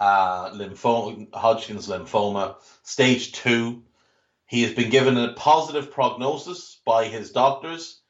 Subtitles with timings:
[0.00, 3.82] uh, lymphoma, Hodgkin's lymphoma, stage two.
[4.46, 8.00] He has been given a positive prognosis by his doctors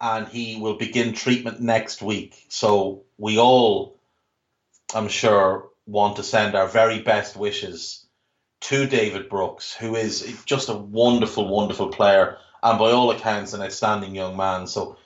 [0.00, 2.44] and he will begin treatment next week.
[2.48, 3.98] So we all,
[4.94, 8.04] I'm sure, want to send our very best wishes
[8.60, 13.62] to David Brooks, who is just a wonderful, wonderful player, and by all accounts, an
[13.62, 14.66] outstanding young man.
[14.66, 14.98] So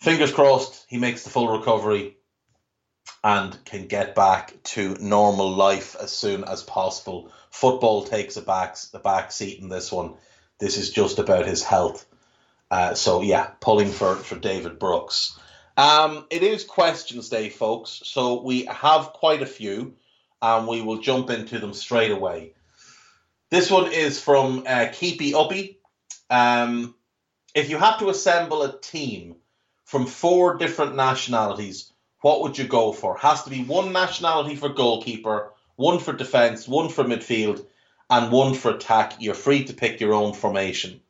[0.00, 2.16] fingers crossed he makes the full recovery
[3.22, 7.30] and can get back to normal life as soon as possible.
[7.50, 10.14] Football takes a back the back seat in this one.
[10.58, 12.06] This is just about his health
[12.72, 15.38] uh, so yeah, pulling for for David Brooks.
[15.76, 18.00] Um, it is questions day, folks.
[18.04, 19.96] So we have quite a few,
[20.40, 22.54] and we will jump into them straight away.
[23.50, 25.80] This one is from uh, Keepy Uppy.
[26.30, 26.94] Um,
[27.54, 29.36] if you had to assemble a team
[29.84, 33.18] from four different nationalities, what would you go for?
[33.18, 37.66] Has to be one nationality for goalkeeper, one for defense, one for midfield,
[38.08, 39.16] and one for attack.
[39.20, 41.02] You're free to pick your own formation.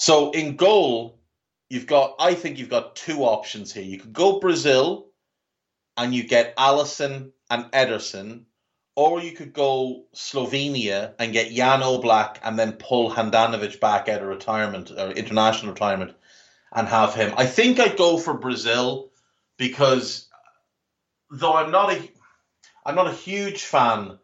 [0.00, 1.20] So in goal,
[1.68, 3.82] you've got I think you've got two options here.
[3.82, 5.08] You could go Brazil
[5.94, 8.44] and you get Alisson and Ederson,
[8.96, 14.22] or you could go Slovenia and get Jan Oblak and then pull Handanovic back out
[14.22, 16.16] of retirement or international retirement
[16.74, 17.34] and have him.
[17.36, 19.10] I think I'd go for Brazil
[19.58, 20.30] because
[21.30, 22.10] though I'm not a
[22.86, 24.18] I'm not a huge fan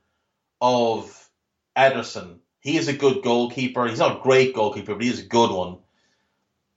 [0.58, 1.28] of
[1.76, 3.86] Ederson he is a good goalkeeper.
[3.86, 5.78] He's not a great goalkeeper, but he's a good one.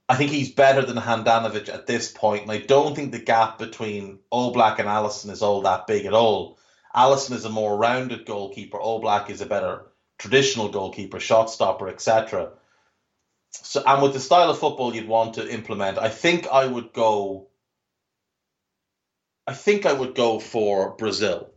[0.07, 2.41] I think he's better than Handanovic at this point.
[2.41, 6.05] point, and I don't think the gap between Oblak and Alisson is all that big
[6.05, 6.59] at all.
[6.95, 8.77] Alisson is a more rounded goalkeeper.
[8.77, 9.87] Oblak is a better
[10.19, 12.51] traditional goalkeeper, shot stopper, etc.
[13.49, 16.93] So, and with the style of football you'd want to implement, I think I would
[16.93, 17.47] go.
[19.47, 21.49] I think I would go for Brazil.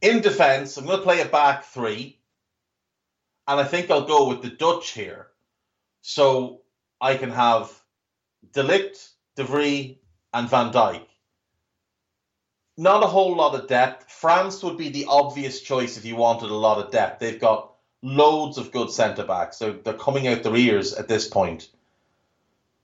[0.00, 2.18] In defence, I'm going to play a back three.
[3.46, 5.28] And I think I'll go with the Dutch here.
[6.02, 6.62] So
[7.00, 7.72] I can have
[8.52, 9.98] De Ligt, De Vrij,
[10.32, 11.06] and Van Dijk.
[12.76, 14.10] Not a whole lot of depth.
[14.10, 17.20] France would be the obvious choice if you wanted a lot of depth.
[17.20, 19.58] They've got loads of good centre backs.
[19.58, 21.68] They're, they're coming out their ears at this point.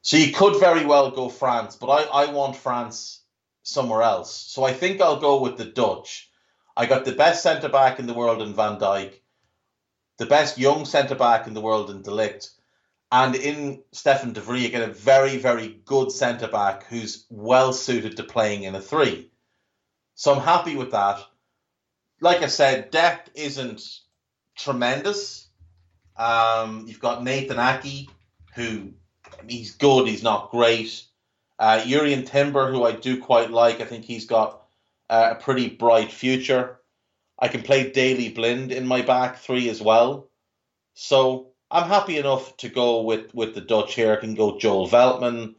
[0.03, 3.21] So you could very well go France, but I, I want France
[3.63, 4.35] somewhere else.
[4.35, 6.31] So I think I'll go with the Dutch.
[6.77, 9.20] I got the best centre back in the world in Van Dijk,
[10.21, 12.51] the best young centre back in the world in De Ligt,
[13.11, 17.73] and in Stefan De Vrij, you get a very, very good centre back who's well
[17.73, 19.31] suited to playing in a three.
[20.17, 21.21] So I'm happy with that.
[22.21, 23.83] Like I said, depth isn't
[24.59, 25.49] tremendous.
[26.19, 28.11] Um, you've got Nathan Ake,
[28.55, 28.93] who
[29.49, 31.03] he's good, he's not great.
[31.59, 34.67] Uh, Jurrien Timber, who I do quite like, I think he's got
[35.09, 36.80] uh, a pretty bright future.
[37.41, 40.29] I can play Daley Blind in my back three as well.
[40.95, 44.13] So I'm happy enough to go with, with the Dutch here.
[44.13, 45.55] I can go Joel Veltman,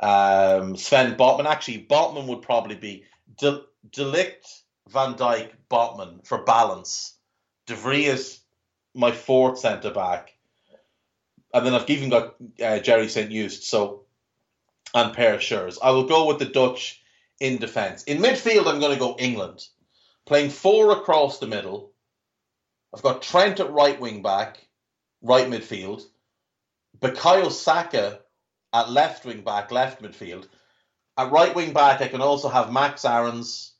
[0.00, 1.46] um, Sven Botman.
[1.46, 3.04] Actually, Botman would probably be
[3.38, 3.62] De,
[3.96, 7.14] Ligt, Van Dijk, Botman for balance.
[7.66, 8.40] De Vrij is
[8.94, 10.32] my fourth centre back.
[11.54, 13.30] And then I've even got uh, Jerry St.
[13.30, 14.04] Juste, so
[14.94, 15.78] and Perr Schuurs.
[15.82, 17.02] I will go with the Dutch
[17.40, 18.04] in defence.
[18.04, 19.66] In midfield, I'm going to go England,
[20.26, 21.92] playing four across the middle.
[22.94, 24.66] I've got Trent at right wing back,
[25.22, 26.04] right midfield.
[26.98, 28.20] Bukayo Saka
[28.72, 30.46] at left wing back, left midfield.
[31.16, 33.72] At right wing back, I can also have Max Aarons,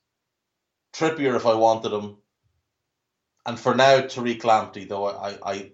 [0.95, 2.17] Trippier if I wanted him,
[3.45, 4.89] and for now Tariq Lamptey.
[4.89, 5.73] Though I, I,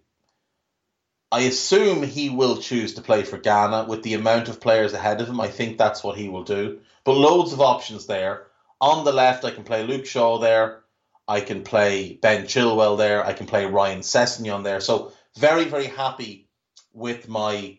[1.30, 5.20] I assume he will choose to play for Ghana with the amount of players ahead
[5.20, 5.40] of him.
[5.40, 6.80] I think that's what he will do.
[7.04, 8.46] But loads of options there.
[8.82, 10.82] On the left, I can play Luke Shaw there.
[11.28, 13.24] I can play Ben Chilwell there.
[13.24, 14.80] I can play Ryan Sessegnon there.
[14.80, 16.48] So very, very happy
[16.92, 17.78] with my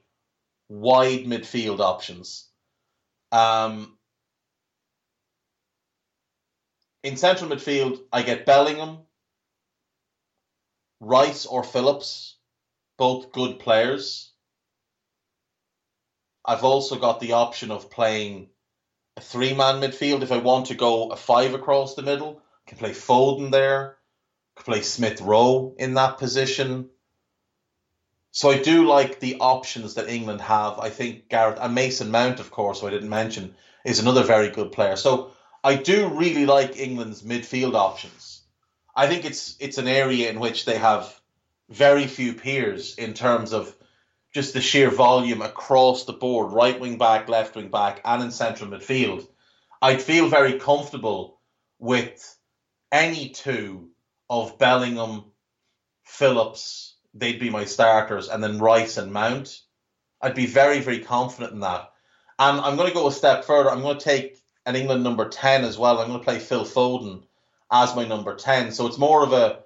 [0.69, 2.47] wide midfield options.
[3.33, 3.97] Um,
[7.03, 8.99] in central midfield, I get Bellingham,
[11.01, 12.37] Rice, or Phillips,
[12.97, 14.31] both good players.
[16.45, 18.47] I've also got the option of playing
[19.17, 22.41] a three man midfield if I want to go a five across the middle.
[22.65, 23.97] I can play Foden there,
[24.55, 26.89] I can play Smith Rowe in that position.
[28.31, 30.79] So I do like the options that England have.
[30.79, 33.53] I think Gareth and Mason Mount, of course, who I didn't mention,
[33.85, 34.95] is another very good player.
[34.95, 35.33] So
[35.63, 38.41] I do really like England's midfield options.
[38.95, 41.19] I think it's it's an area in which they have
[41.69, 43.75] very few peers in terms of
[44.33, 48.31] just the sheer volume across the board, right wing back, left wing back, and in
[48.31, 49.27] central midfield.
[49.81, 51.39] I'd feel very comfortable
[51.79, 52.37] with
[52.91, 53.89] any two
[54.29, 55.25] of Bellingham,
[56.05, 59.61] Phillips, they'd be my starters, and then Rice and Mount.
[60.21, 61.91] I'd be very, very confident in that.
[62.39, 63.69] And I'm going to go a step further.
[63.69, 65.99] I'm going to take an England number 10 as well.
[65.99, 67.23] I'm going to play Phil Foden
[67.71, 68.71] as my number 10.
[68.71, 69.62] So it's more of a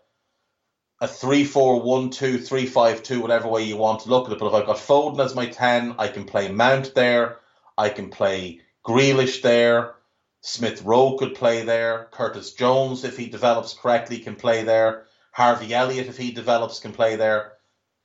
[0.99, 4.33] a 3 4 1 2 3 5 2, whatever way you want to look at
[4.33, 4.39] it.
[4.39, 7.39] But if I've got Foden as my 10, I can play Mount there.
[7.77, 9.95] I can play Grealish there.
[10.41, 12.07] Smith Rowe could play there.
[12.11, 15.05] Curtis Jones, if he develops correctly, can play there.
[15.31, 17.53] Harvey Elliott, if he develops, can play there.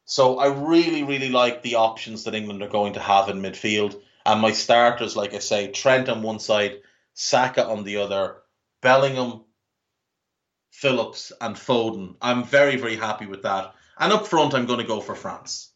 [0.04, 3.98] So I really, really like the options that England are going to have in midfield.
[4.26, 6.80] And my starters, like I say, Trent on one side,
[7.14, 8.36] Saka on the other,
[8.80, 9.44] Bellingham,
[10.72, 12.16] Phillips, and Foden.
[12.20, 13.74] I'm very, very happy with that.
[13.98, 15.70] And up front, I'm going to go for France.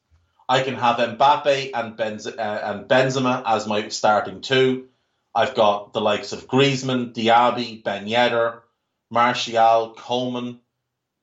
[0.49, 4.89] I can have Mbappe and, Benz- uh, and Benzema as my starting two.
[5.35, 8.61] I've got the likes of Griezmann, Diaby, Ben Yedder,
[9.11, 10.61] Martial, Coleman,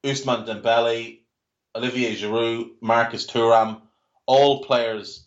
[0.03, 1.19] Ousmane Dembele,
[1.75, 3.81] Olivier Giroud, Marcus Thuram,
[4.27, 5.25] all players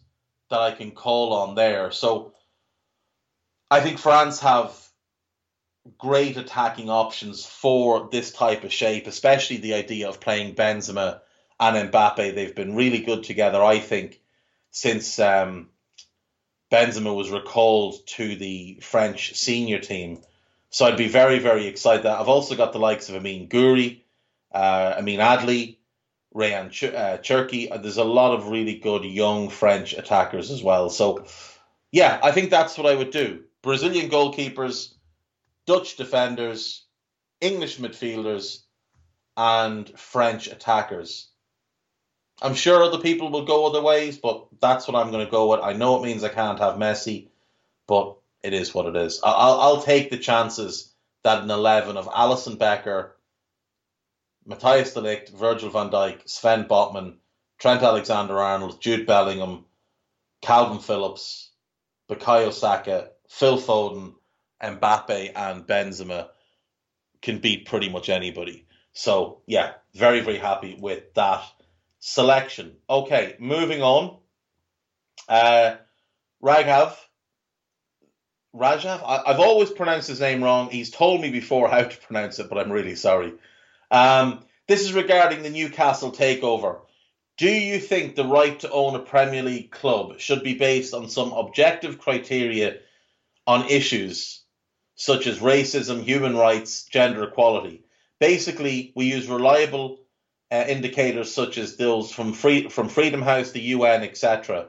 [0.50, 1.90] that I can call on there.
[1.90, 2.32] So
[3.70, 4.85] I think France have
[5.98, 11.20] great attacking options for this type of shape, especially the idea of playing Benzema
[11.58, 12.34] and Mbappe.
[12.34, 14.20] They've been really good together, I think,
[14.70, 15.68] since um,
[16.70, 20.22] Benzema was recalled to the French senior team.
[20.70, 22.06] So I'd be very, very excited.
[22.06, 24.02] I've also got the likes of Amine Gouiri,
[24.52, 25.76] uh, Amine Adli,
[26.34, 27.70] Rayan Ch- uh, Cherki.
[27.70, 30.90] Uh, there's a lot of really good young French attackers as well.
[30.90, 31.24] So,
[31.92, 33.44] yeah, I think that's what I would do.
[33.62, 34.92] Brazilian goalkeepers,
[35.66, 36.84] Dutch defenders,
[37.40, 38.62] English midfielders,
[39.36, 41.28] and French attackers.
[42.40, 45.50] I'm sure other people will go other ways, but that's what I'm going to go
[45.50, 45.60] with.
[45.60, 47.28] I know it means I can't have Messi,
[47.86, 49.20] but it is what it is.
[49.24, 50.92] I'll, I'll take the chances
[51.22, 53.16] that an 11 of Alisson Becker,
[54.48, 57.16] Matthijs de Ligt, Virgil van Dijk, Sven Botman,
[57.58, 59.64] Trent Alexander Arnold, Jude Bellingham,
[60.42, 61.50] Kalvin Phillips,
[62.08, 64.14] Bukayo Saka, Phil Foden,
[64.62, 66.28] Mbappe, and Benzema
[67.22, 68.66] can beat pretty much anybody.
[68.92, 71.44] So, yeah, very, very happy with that
[71.98, 72.76] selection.
[72.88, 74.18] Okay, moving on.
[75.28, 75.76] Uh,
[76.42, 76.96] Raghav.
[78.54, 79.02] Rajav?
[79.04, 80.70] I, have always pronounced his name wrong.
[80.70, 83.34] He's told me before how to pronounce it, but I'm really sorry.
[83.90, 86.80] Um, this is regarding the Newcastle takeover.
[87.36, 91.10] Do you think the right to own a Premier League club should be based on
[91.10, 92.78] some objective criteria
[93.46, 94.42] on issues
[94.96, 97.84] such as racism, human rights, gender equality?
[98.18, 100.00] Basically, we use reliable
[100.50, 104.66] uh, indicators such as those from free, from Freedom House, the UN, etc.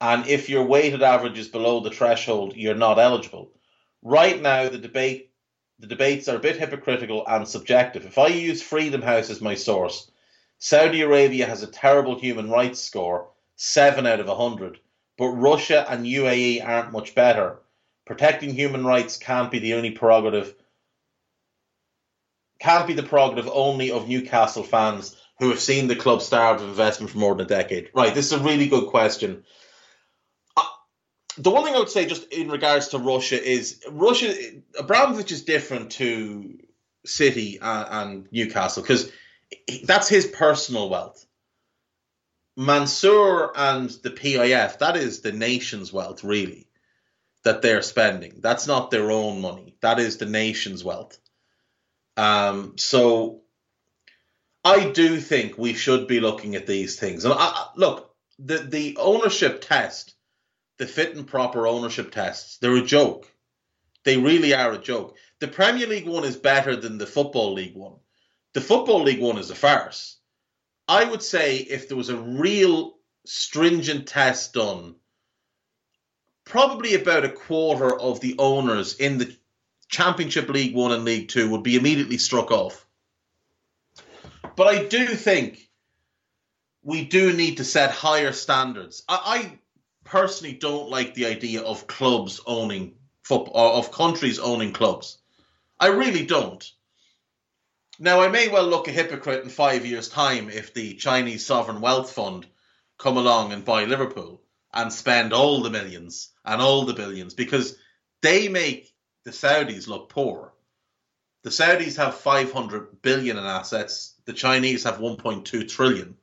[0.00, 3.50] And if your weighted average is below the threshold, you're not eligible.
[4.02, 5.30] Right now, the debate
[5.78, 8.06] the debates are a bit hypocritical and subjective.
[8.06, 10.10] If I use Freedom House as my source,
[10.58, 14.78] Saudi Arabia has a terrible human rights score, 7 out of 100,
[15.18, 17.58] but Russia and UAE aren't much better.
[18.06, 20.54] Protecting human rights can't be the only prerogative
[22.58, 26.68] can't be the prerogative only of Newcastle fans who have seen the club starve of
[26.68, 27.90] investment for more than a decade.
[27.94, 29.44] Right, this is a really good question.
[30.56, 30.62] Uh,
[31.36, 34.34] the one thing I would say, just in regards to Russia, is Russia
[34.78, 36.58] Abramovich is different to
[37.04, 39.12] City and, and Newcastle because
[39.84, 41.26] that's his personal wealth.
[42.56, 46.65] Mansour and the PIF, that is the nation's wealth, really,
[47.46, 48.40] that they're spending.
[48.40, 49.76] That's not their own money.
[49.80, 51.16] That is the nation's wealth.
[52.16, 53.42] Um, so
[54.64, 57.24] I do think we should be looking at these things.
[57.24, 60.16] And I, look, the the ownership test,
[60.78, 63.32] the fit and proper ownership tests, they're a joke.
[64.02, 65.16] They really are a joke.
[65.38, 67.94] The Premier League one is better than the Football League one.
[68.54, 70.18] The Football League one is a farce.
[70.88, 74.96] I would say if there was a real stringent test done,
[76.46, 79.36] probably about a quarter of the owners in the
[79.88, 82.86] Championship League One and League Two would be immediately struck off.
[84.56, 85.68] But I do think
[86.82, 89.02] we do need to set higher standards.
[89.08, 89.58] I, I
[90.04, 95.18] personally don't like the idea of clubs owning football, of countries owning clubs.
[95.78, 96.64] I really don't.
[97.98, 101.80] Now, I may well look a hypocrite in five years' time if the Chinese Sovereign
[101.80, 102.46] Wealth Fund
[102.98, 107.76] come along and buy Liverpool and spend all the millions and all the billions because
[108.22, 110.52] they make the Saudis look poor.
[111.42, 114.14] The Saudis have 500 billion in assets.
[114.24, 116.16] The Chinese have 1.2 trillion.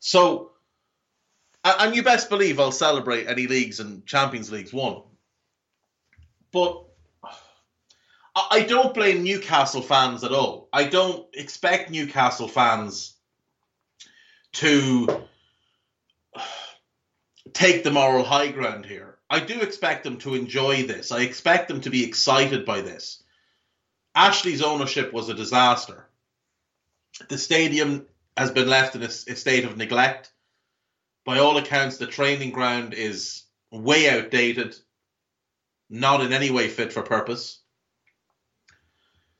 [0.00, 0.52] So,
[1.64, 5.02] and you best believe I'll celebrate any leagues and Champions Leagues won.
[6.52, 6.84] But
[8.34, 10.68] I don't blame Newcastle fans at all.
[10.72, 13.14] I don't expect Newcastle fans
[14.54, 15.28] to
[17.52, 19.18] take the moral high ground here.
[19.28, 21.12] I do expect them to enjoy this.
[21.12, 23.22] I expect them to be excited by this.
[24.14, 26.08] Ashley's ownership was a disaster.
[27.28, 30.32] The stadium has been left in a, a state of neglect.
[31.24, 34.74] By all accounts, the training ground is way outdated,
[35.88, 37.60] not in any way fit for purpose.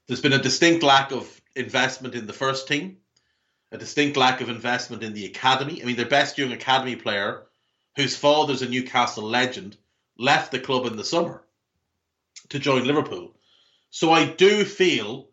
[0.07, 2.99] There's been a distinct lack of investment in the first team,
[3.73, 5.83] a distinct lack of investment in the academy.
[5.83, 7.47] I mean, their best young academy player
[8.01, 9.77] whose father's a Newcastle legend,
[10.17, 11.43] left the club in the summer
[12.49, 13.37] to join Liverpool.
[13.91, 15.29] So I do feel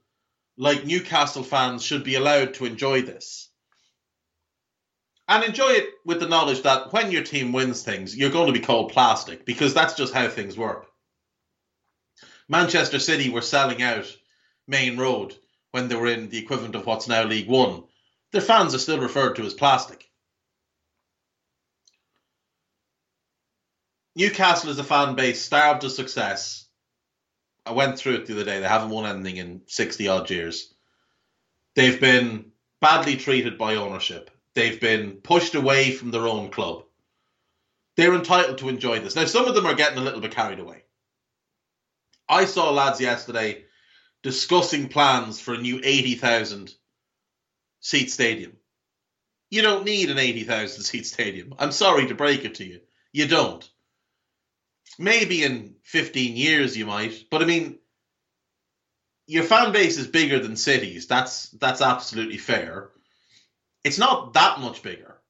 [0.58, 3.50] like Newcastle fans should be allowed to enjoy this.
[5.30, 8.60] And enjoy it with the knowledge that when your team wins things, you're going to
[8.60, 10.88] be called plastic because that's just how things work.
[12.50, 14.14] Manchester City were selling out
[14.68, 15.36] Maine Road
[15.72, 17.84] when they were in the equivalent of what's now League One.
[18.32, 20.07] Their fans are still referred to as plastic.
[24.18, 26.66] Newcastle is a fan base starved of success.
[27.68, 28.60] I went through it the other day.
[28.60, 30.74] They haven't won anything in 60 odd years.
[31.76, 34.32] They've been badly treated by ownership.
[34.56, 36.86] They've been pushed away from their own club.
[37.96, 39.16] They're entitled to enjoy this.
[39.16, 40.82] Now, some of them are getting a little bit carried away.
[42.28, 43.66] I saw lads yesterday
[44.24, 46.74] discussing plans for a new 80,000
[47.82, 48.54] seat stadium.
[49.52, 51.54] You don't need an 80,000 seat stadium.
[51.60, 52.80] I'm sorry to break it to you.
[53.14, 53.70] You don't.
[55.00, 57.80] Maybe in 15 years you might, but I mean,
[59.28, 61.08] your fan base is bigger than cities.
[61.08, 62.90] That's that's absolutely fair.
[63.84, 65.22] It's not that much bigger,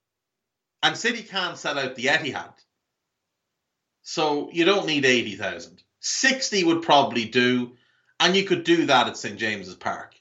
[0.84, 2.54] and City can't sell out the Etihad,
[4.04, 5.84] so you don't need 80,000.
[6.00, 7.74] 60 would probably do,
[8.20, 10.16] and you could do that at St James's Park.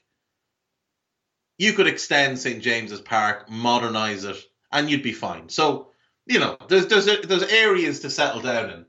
[1.57, 4.37] you could extend St James's Park, modernize it,
[4.71, 5.49] and you'd be fine.
[5.49, 5.91] So,
[6.25, 8.85] you know, there's there's there's areas to settle down in.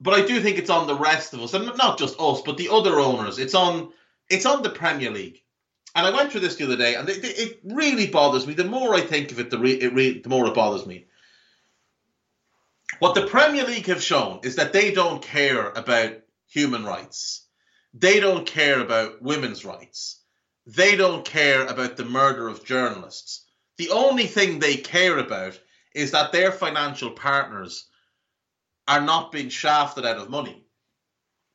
[0.00, 2.56] But I do think it's on the rest of us, and not just us, but
[2.56, 3.38] the other owners.
[3.38, 3.92] It's on
[4.30, 5.42] it's on the Premier League.
[5.94, 8.54] And I went through this the other day, and it, it really bothers me.
[8.54, 11.06] The more I think of it, the, re, it re, the more it bothers me.
[12.98, 17.46] What the Premier League have shown is that they don't care about human rights.
[17.94, 20.20] They don't care about women's rights.
[20.66, 23.46] They don't care about the murder of journalists.
[23.78, 25.58] The only thing they care about
[25.94, 27.88] is that their financial partners
[28.88, 30.64] are not being shafted out of money.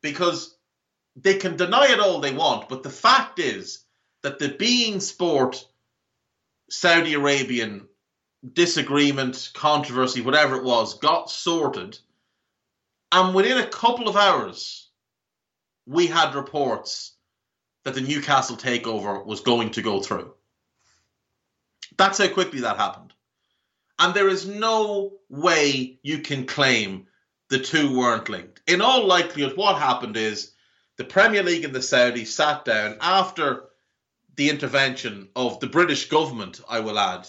[0.01, 0.55] Because
[1.15, 3.83] they can deny it all they want, but the fact is
[4.21, 5.65] that the beIN Sport
[6.69, 7.87] Saudi Arabian
[8.53, 11.97] disagreement, controversy, whatever it was, got sorted.
[13.11, 14.89] And within a couple of hours,
[15.85, 17.13] we had reports
[17.83, 20.33] that the Newcastle takeover was going to go through.
[21.97, 23.13] That's how quickly that happened.
[23.99, 27.07] And there is no way you can claim
[27.53, 28.62] the two weren't linked.
[28.65, 30.53] In all likelihood, what happened is
[30.98, 33.65] the Premier League and the Saudis sat down after
[34.36, 37.27] the intervention of the British government, I will add,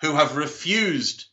[0.00, 1.26] who have refused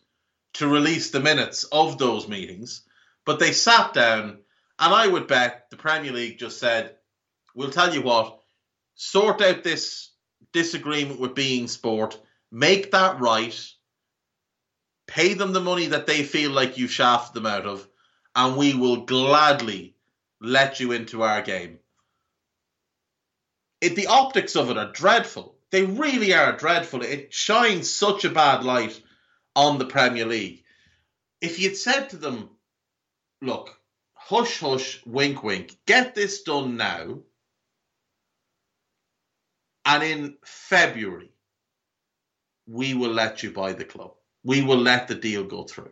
[0.55, 2.81] to release the minutes of those meetings.
[3.25, 4.39] But they sat down,
[4.77, 6.97] and I would bet the Premier League just said,
[7.55, 8.41] We'll tell you what,
[8.95, 10.09] sort out this
[10.51, 12.19] disagreement with beIN Sport,
[12.51, 13.57] make that right,
[15.07, 17.87] pay them the money that they feel like you shafted them out of,
[18.35, 19.95] and we will gladly
[20.41, 21.79] let you into our game.
[23.81, 25.55] It, the optics of it are dreadful.
[25.71, 27.01] They really are dreadful.
[27.01, 29.01] It shines such a bad light
[29.55, 30.63] on the Premier League.
[31.41, 32.49] If you'd said to them,
[33.41, 33.77] look,
[34.13, 37.19] hush, hush, wink, wink, get this done now,
[39.85, 41.31] and in February,
[42.67, 44.13] we will let you buy the club.
[44.43, 45.91] We will let the deal go through.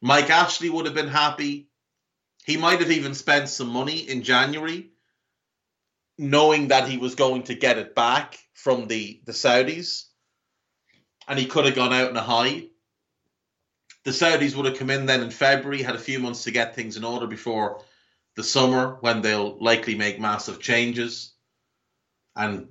[0.00, 1.68] Mike Ashley would have been happy.
[2.44, 4.90] He might have even spent some money in January,
[6.16, 10.04] knowing that he was going to get it back from the, the Saudis.
[11.26, 12.68] And he could have gone out in a high.
[14.04, 16.74] The Saudis would have come in then in February, had a few months to get
[16.74, 17.82] things in order before
[18.36, 21.32] the summer when they'll likely make massive changes
[22.36, 22.68] and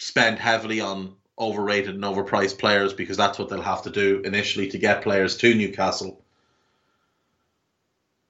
[0.00, 4.68] spend heavily on overrated and overpriced players because that's what they'll have to do initially
[4.68, 6.24] to get players to Newcastle.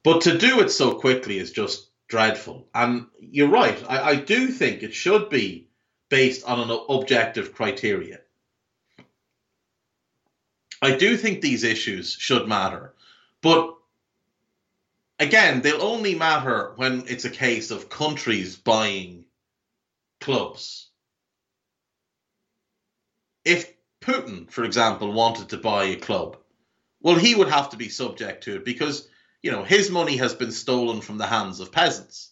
[0.02, 2.68] But to do it so quickly is just dreadful.
[2.74, 3.82] And you're right.
[3.88, 5.68] I, I do think it should be
[6.08, 8.20] based on an objective criteria.
[10.82, 12.94] I do think these issues should matter.
[13.42, 13.76] But
[15.18, 19.24] again, they'll only matter when it's a case of countries buying
[20.20, 20.88] clubs.
[23.44, 26.38] If Putin, for example, wanted to buy a club,
[27.02, 29.08] well, he would have to be subject to it because
[29.42, 32.30] you know, his money has been stolen from the hands of peasants.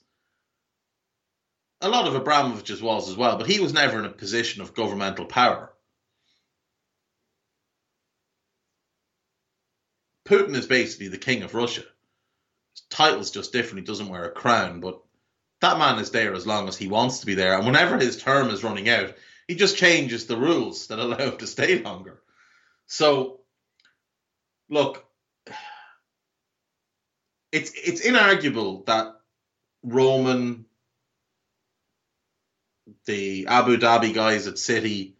[1.80, 4.74] A lot of Abramovich's was as well, but he was never in a position of
[4.74, 5.72] governmental power.
[10.26, 11.84] Putin is basically the king of Russia.
[12.74, 13.80] His title's just different.
[13.80, 15.00] He doesn't wear a crown, but
[15.60, 17.56] that man is there as long as he wants to be there.
[17.56, 19.14] And whenever his term is running out,
[19.46, 22.20] he just changes the rules that allow him to stay longer.
[22.86, 23.40] So,
[24.68, 25.07] look,
[27.52, 29.14] it's it's inarguable that
[29.82, 30.66] Roman,
[33.06, 35.16] the Abu Dhabi guys at City,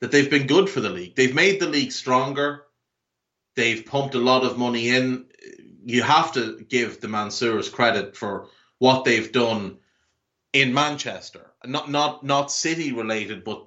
[0.00, 1.14] that they've been good for the league.
[1.14, 2.64] They've made the league stronger.
[3.54, 5.26] They've pumped a lot of money in.
[5.84, 8.48] You have to give the Mansours credit for
[8.78, 9.78] what they've done
[10.52, 11.52] in Manchester.
[11.64, 13.66] Not not not City related, but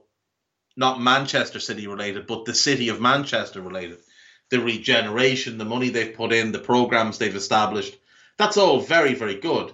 [0.75, 3.99] not Manchester City related, but the city of Manchester related
[4.49, 7.95] the regeneration, the money they've put in, the programs they've established.
[8.37, 9.73] That's all very, very good.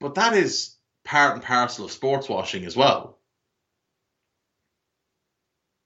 [0.00, 3.18] But that is part and parcel of sports washing as well.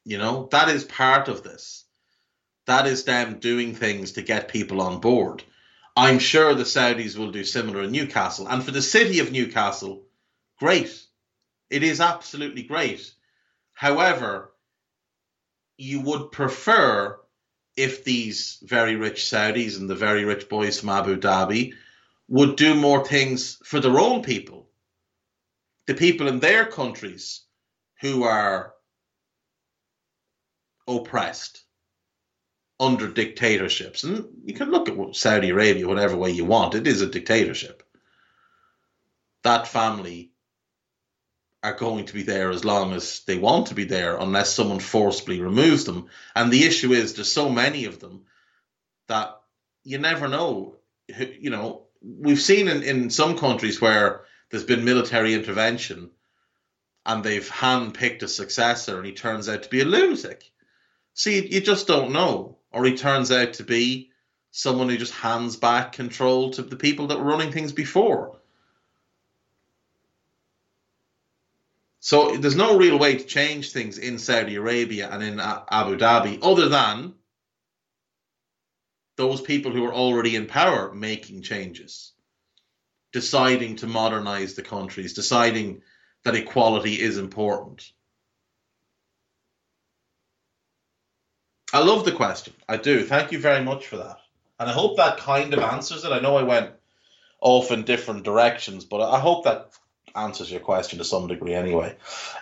[0.05, 1.85] You know, that is part of this.
[2.67, 5.43] That is them doing things to get people on board.
[5.97, 8.49] I'm sure the Saudis will do similar in Newcastle.
[8.49, 10.05] And for the city of Newcastle,
[10.59, 11.07] great.
[11.71, 13.13] It is absolutely great.
[13.73, 14.53] However,
[15.77, 17.19] you would prefer
[17.77, 21.75] if these very rich Saudis and the very rich boys from Abu Dhabi
[22.29, 24.69] would do more things for their own people,
[25.87, 27.43] the people in their countries
[28.01, 28.75] who are
[30.89, 31.63] oppressed
[32.79, 34.03] under dictatorships.
[34.03, 37.83] And you can look at Saudi Arabia whatever way you want, it is a dictatorship.
[39.45, 40.32] That family
[41.63, 44.81] are going to be there as long as they want to be there, unless someone
[44.81, 46.09] forcibly removes them.
[46.35, 48.23] And the issue is there's so many of them
[49.09, 49.41] that
[49.85, 50.77] you never know.
[51.09, 56.11] You know, we've seen in, in some countries where there's been military intervention
[57.07, 60.51] and they've handpicked a successor and he turns out to be a lunatic.
[61.15, 62.59] See, you just don't know.
[62.73, 64.11] Or he turns out to be
[64.51, 68.41] someone who just hands back control to the people that were running things before.
[72.05, 76.41] So there's no real way to change things in Saudi Arabia and in Abu Dhabi
[76.43, 77.15] other than
[79.17, 82.13] those people who are already in power making changes,
[83.13, 85.83] deciding to modernize the countries, deciding
[86.25, 87.89] that equality is important.
[91.73, 92.53] I love the question.
[92.69, 93.05] I do.
[93.05, 94.19] Thank you very much for that.
[94.59, 96.11] And I hope that kind of answers it.
[96.11, 96.73] I know I went
[97.41, 99.71] off in different directions, but I hope that
[100.15, 101.97] answers your question to some degree anyway.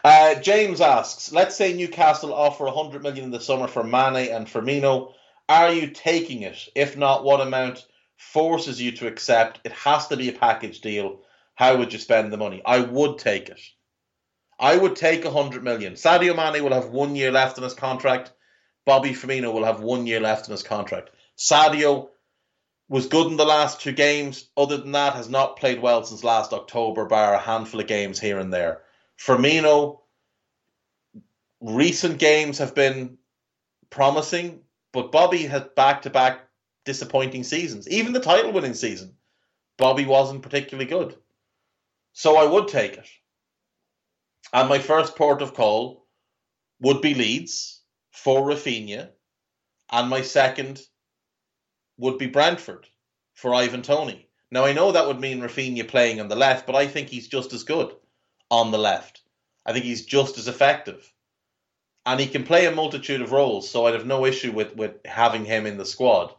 [0.04, 4.46] Uh, James asks, let's say Newcastle offer 100 million in the summer for Mane and
[4.46, 5.12] Firmino.
[5.48, 6.68] Are you taking it?
[6.74, 9.60] If not, what amount forces you to accept?
[9.64, 11.20] It has to be a package deal.
[11.54, 12.62] How would you spend the money?
[12.64, 13.60] I would take it.
[14.58, 15.94] I would take 100 million.
[15.94, 18.32] Sadio Mane will have one year left in his contract.
[18.84, 21.10] Bobby Firmino will have one year left in his contract.
[21.36, 22.10] Sadio
[22.90, 24.50] was good in the last two games.
[24.56, 28.18] Other than that, has not played well since last October, bar a handful of games
[28.18, 28.82] here and there.
[29.16, 30.00] Firmino,
[31.60, 33.16] recent games have been
[33.90, 36.40] promising, but Bobby had back to back
[36.84, 37.88] disappointing seasons.
[37.88, 39.14] Even the title winning season,
[39.78, 41.16] Bobby wasn't particularly good.
[42.12, 43.08] So I would take it.
[44.52, 46.08] And my first port of call
[46.80, 49.10] would be Leeds for Raphinha.
[49.92, 50.82] and my second
[52.00, 52.86] would be Brentford
[53.34, 54.28] for Ivan Toney.
[54.50, 57.28] Now I know that would mean Raphinha playing on the left, but I think he's
[57.28, 57.94] just as good
[58.50, 59.22] on the left.
[59.64, 61.12] I think he's just as effective.
[62.06, 65.04] And he can play a multitude of roles, so I'd have no issue with, with
[65.04, 66.34] having him in the squad.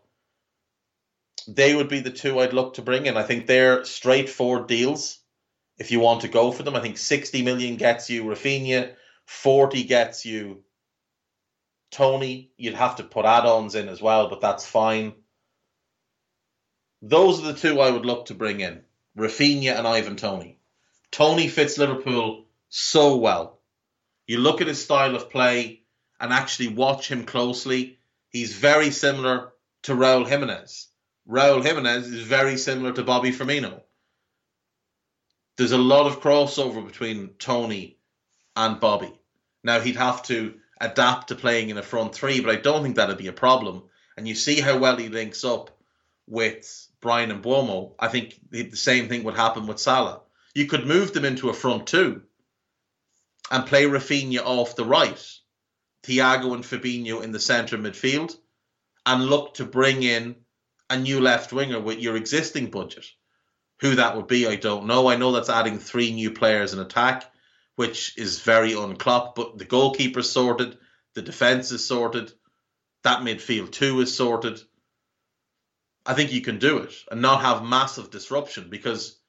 [1.48, 3.16] They would be the two I'd look to bring in.
[3.16, 5.20] I think they're straightforward deals
[5.78, 6.76] if you want to go for them.
[6.76, 8.96] I think 60 million gets you Raphinha,
[9.26, 10.64] 40 gets you
[11.92, 12.52] Toney.
[12.58, 15.14] You'd have to put add ons in as well, but that's fine.
[17.02, 18.84] Those are the two I would look to bring in
[19.18, 20.60] Raphinha and Ivan Toney.
[21.10, 23.60] Toney fits Liverpool so well.
[24.28, 25.82] You look at his style of play
[26.20, 27.98] and actually watch him closely.
[28.30, 29.52] He's very similar
[29.84, 30.88] to Raul Jimenez.
[31.28, 33.82] Raul Jimenez is very similar to Bobby Firmino.
[35.58, 37.98] There's a lot of crossover between Toney
[38.56, 39.20] and Bobby.
[39.64, 42.96] Now he'd have to adapt to playing in a front three, but I don't think
[42.96, 43.84] that'd be a problem.
[44.18, 45.72] And you see how well he links up
[46.28, 47.96] with Bryan Mbeumo.
[48.00, 50.22] I think the same thing would happen with Salah.
[50.54, 52.22] You could move them into a front two
[53.50, 55.22] and play Raphinha off the right,
[56.04, 58.36] Thiago and Fabinho in the centre midfield,
[59.06, 60.36] and look to bring in
[60.90, 63.06] a new left winger with your existing budget.
[63.82, 65.08] Who that would be, I don't know.
[65.10, 67.26] I know that's adding three new players in attack,
[67.76, 70.78] which is very unclop, but the goalkeeper's sorted,
[71.16, 72.32] the defence is sorted,
[73.04, 74.62] that midfield two is sorted.
[76.06, 79.20] I think you can do it and not have massive disruption because,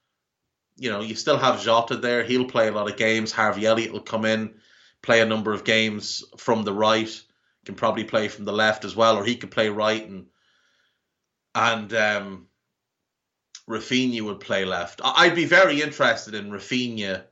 [0.76, 2.22] you know, you still have Jota there.
[2.22, 3.30] He'll play a lot of games.
[3.32, 4.54] Harvey Elliott will come in,
[5.02, 7.22] play a number of games from the right,
[7.64, 10.26] can probably play from the left as well, or he could play right and
[11.54, 12.46] and um,
[13.68, 15.00] Raphinha would play left.
[15.04, 17.24] I'd be very interested in Raphinha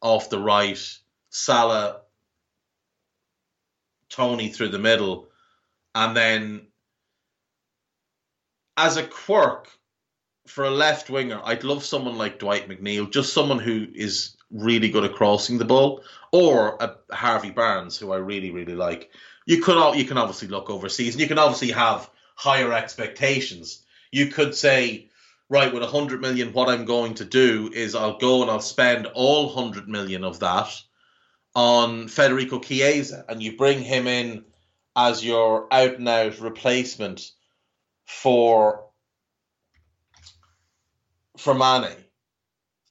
[0.00, 0.78] off the right,
[1.30, 2.02] Salah,
[4.10, 5.28] Toney through the middle,
[5.94, 6.66] and then
[8.76, 9.68] as a quirk
[10.46, 14.90] for a left winger, I'd love someone like Dwight McNeil, just someone who is really
[14.90, 19.10] good at crossing the ball, or a Harvey Barnes, who I really really like.
[19.46, 23.82] You could you can obviously look overseas, and you can obviously have higher expectations.
[24.10, 25.08] You could say,
[25.48, 28.60] right, with a hundred million, what I'm going to do is I'll go and I'll
[28.60, 30.68] spend all hundred million of that
[31.54, 34.44] on Federico Chiesa, and you bring him in
[34.96, 37.32] as your out and out replacement
[38.12, 38.84] for
[41.38, 41.96] for Mane,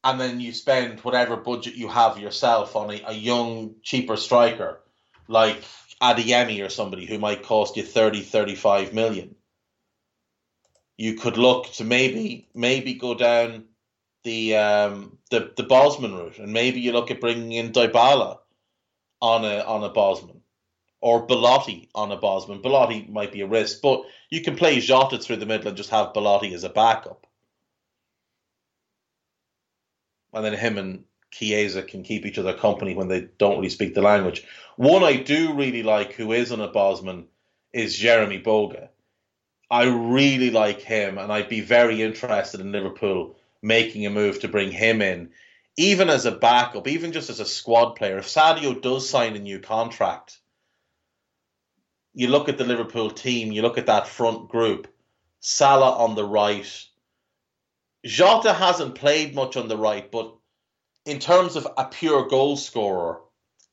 [0.04, 4.82] and then you spend whatever budget you have yourself on a, a young, cheaper striker
[5.28, 5.64] like
[6.02, 9.36] Adeyemi or somebody who might cost you 30, 35 million.
[10.98, 13.66] You could look to maybe maybe go down
[14.24, 18.40] the um, the the Bosman route, and maybe you look at bringing in Dybala
[19.22, 20.41] on a on a Bosman
[21.02, 22.62] or Belotti on a Bosman.
[22.62, 25.90] Belotti might be a risk, but you can play Jota through the middle and just
[25.90, 27.26] have Belotti as a backup.
[30.32, 33.96] And then him and Chiesa can keep each other company when they don't really speak
[33.96, 34.46] the language.
[34.78, 37.26] One I do really like, who is on a Bosman,
[37.74, 38.90] is Jeremie Boga.
[39.70, 44.50] I really like him, and I'd be very interested in Liverpool making a move to
[44.50, 45.32] bring him in,
[45.78, 48.18] even as a backup, even just as a squad player.
[48.18, 50.41] If Sadio does sign a new contract,
[52.14, 54.88] you look at the Liverpool team, you look at that front group,
[55.40, 56.86] Salah on the right.
[58.06, 60.36] Jota hasn't played much on the right, but
[61.06, 63.22] in terms of a pure goal scorer,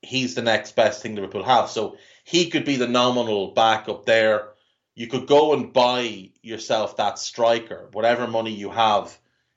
[0.03, 1.69] he's the next best thing Liverpool have.
[1.69, 4.51] So he could be the nominal backup there.
[4.95, 9.17] You could go and buy yourself that striker, whatever money you have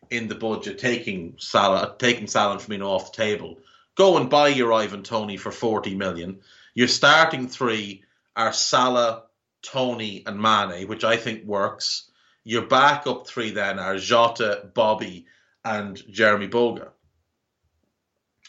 [0.10, 3.60] in the budget, taking Salah, taking Salah and Firmino off the table.
[3.96, 6.40] Go and buy your Ivan Toney for 40 million.
[6.74, 8.04] Your starting three
[8.42, 9.24] are Salah,
[9.62, 12.10] Toney, and Mane, which I think works.
[12.44, 15.28] Your backup three then are Jota, Bobby,
[15.64, 16.90] and Jeremie Boga.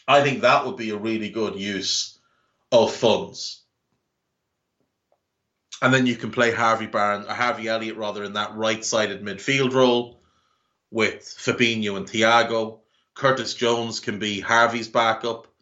[0.07, 2.17] I think that would be a really good use
[2.71, 3.61] of funds.
[5.81, 9.73] And then you can play Harvey Barnes or Harvey Elliott rather in that right-sided midfield
[9.73, 10.21] role
[10.89, 12.79] with Fabinho and Thiago.
[13.13, 15.52] Curtis Jones can be Harvey's backup.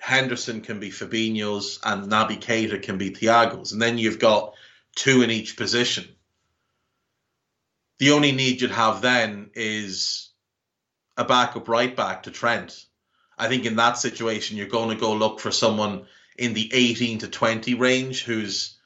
[0.00, 3.72] Henderson can be Fabinho's and Naby Keita can be Thiago's.
[3.72, 4.54] And then you've got
[4.94, 6.06] two in each position.
[7.98, 10.30] The only need you'd have then is
[11.16, 12.84] a backup right back to Trent.
[13.38, 16.06] I think in that situation you're going to go look for someone
[16.38, 18.76] in the 18 to 20 range who's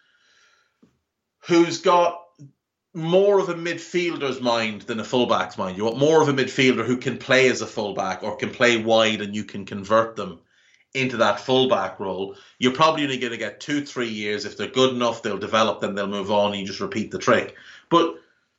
[1.47, 2.21] who's got
[2.95, 5.77] more of a midfielder's mind than a fullback's mind.
[5.77, 8.77] You want more of a midfielder who can play as a fullback or can play
[8.77, 10.41] wide and you can convert them
[10.95, 12.37] into that fullback role.
[12.59, 14.45] You're probably only going to get two, three years.
[14.45, 17.19] If they're good enough, they'll develop, then they'll move on and you just repeat the
[17.19, 17.55] trick.
[17.89, 18.17] But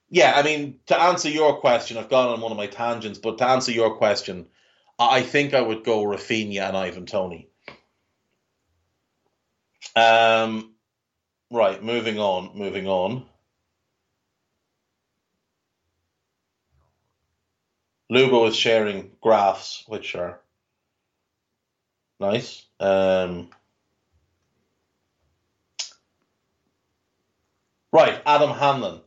[0.09, 3.37] yeah, I mean, to answer your question, I've gone on one of my tangents, but
[3.37, 4.47] to answer your question,
[4.99, 7.49] I think I would go Raphinha and Ivan Toney.
[9.95, 10.73] Um,
[11.49, 13.25] right, moving on, moving on.
[18.09, 20.40] Lugo is sharing graphs, which are
[22.21, 22.63] nice.
[22.79, 23.49] Um,
[27.91, 29.01] right, Adam Hanlon.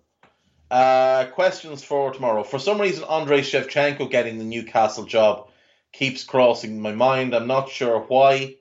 [0.70, 2.42] Uh, questions for tomorrow.
[2.42, 5.48] For some reason, Andrei Shevchenko getting the Newcastle job
[5.92, 7.35] keeps crossing my mind.
[7.35, 8.57] I'm not sure why,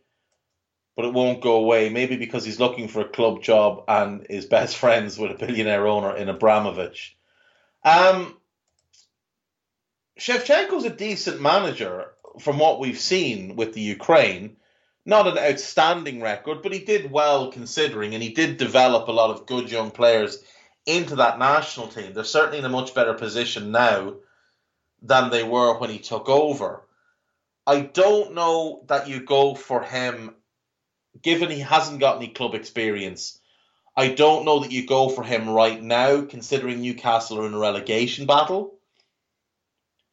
[0.96, 1.90] but it won't go away.
[1.90, 5.88] Maybe because he's looking for a club job and is best friends with a billionaire
[5.88, 7.18] owner in Abramovich.
[7.84, 8.38] Um,
[10.20, 14.58] Shevchenko's a decent manager from what we've seen with the Ukraine.
[15.06, 19.32] Not an outstanding record, but he did well considering, and he did develop a lot
[19.32, 20.42] of good young players
[20.86, 22.14] into that national team.
[22.14, 24.16] They're certainly in a much better position now
[25.02, 26.84] than they were when he took over.
[27.68, 30.36] I don't know that you go for him,
[31.22, 33.40] given he hasn't got any club experience.
[33.96, 37.60] I don't know that you go for him right now, considering Newcastle are in a
[37.60, 38.76] relegation battle.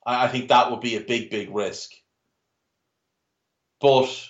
[0.04, 1.92] I, think that would be a big, big risk.
[3.80, 4.28] But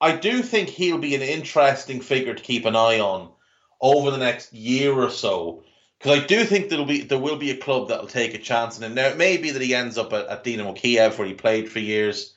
[0.00, 3.30] I do think he'll be an interesting figure to keep an eye on
[3.80, 5.64] over the next year or so
[6.02, 8.76] because I do think there'll be there will be a club that'll take a chance
[8.76, 8.94] on him.
[8.94, 11.70] Now it may be that he ends up at, at Dinamo Kiev where he played
[11.70, 12.34] for years.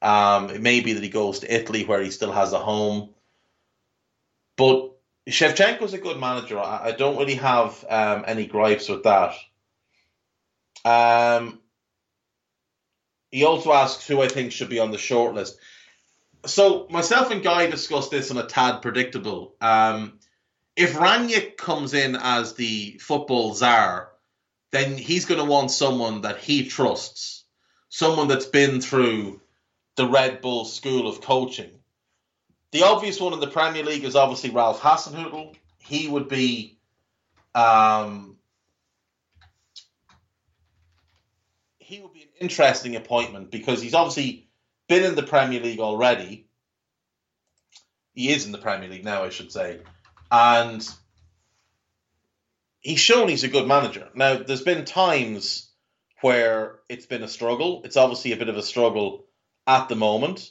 [0.00, 3.10] Um, it may be that he goes to Italy where he still has a home.
[4.56, 4.92] But
[5.28, 6.58] Shevchenko's a good manager.
[6.58, 9.34] I, I don't really have um, any gripes with that.
[10.84, 11.60] Um,
[13.32, 15.54] he also asks who I think should be on the shortlist.
[16.44, 19.54] So myself and Guy discussed this on a tad predictable.
[19.60, 20.18] Um,
[20.76, 24.10] if Rangnick comes in as the football czar,
[24.70, 27.44] then he's going to want someone that he trusts,
[27.88, 29.40] someone that's been through
[29.96, 31.70] the Red Bull school of coaching.
[32.70, 35.54] The obvious one in the Premier League is obviously Ralph Hasenhüttl.
[35.78, 36.78] He would be
[37.54, 38.36] um,
[41.92, 44.48] he would be an interesting appointment because he's obviously
[44.88, 46.46] been in the Premier League already.
[48.14, 49.80] He is in the Premier League now, I should say
[50.32, 50.88] and
[52.80, 54.08] he's shown he's a good manager.
[54.14, 55.70] Now, there's been times
[56.22, 57.82] where it's been a struggle.
[57.84, 59.26] It's obviously a bit of a struggle
[59.66, 60.50] at the moment,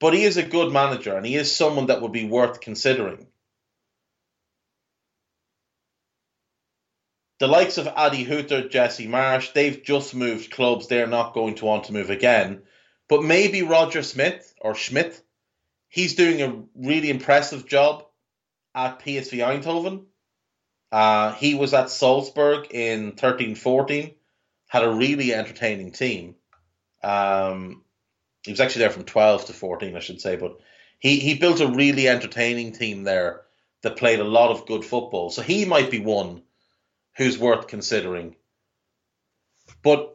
[0.00, 3.28] but he is a good manager and he is someone that would be worth considering.
[7.38, 10.88] The likes of Adi Hütter, Jesse Marsch, they've just moved clubs.
[10.88, 12.62] They're not going to want to move again.
[13.08, 15.20] But maybe Roger Smith or Schmidt,
[15.88, 18.06] he's doing a really impressive job
[18.74, 20.04] at PSV Eindhoven.
[20.90, 24.14] Uh, he was at Salzburg in 13 14,
[24.68, 26.36] had a really entertaining team.
[27.02, 27.84] Um,
[28.44, 30.58] he was actually there from 12 to 14, I should say, but
[30.98, 33.42] he, he built a really entertaining team there
[33.82, 35.28] that played a lot of good football.
[35.28, 36.42] So he might be one
[37.16, 38.36] who's worth considering.
[39.82, 40.14] But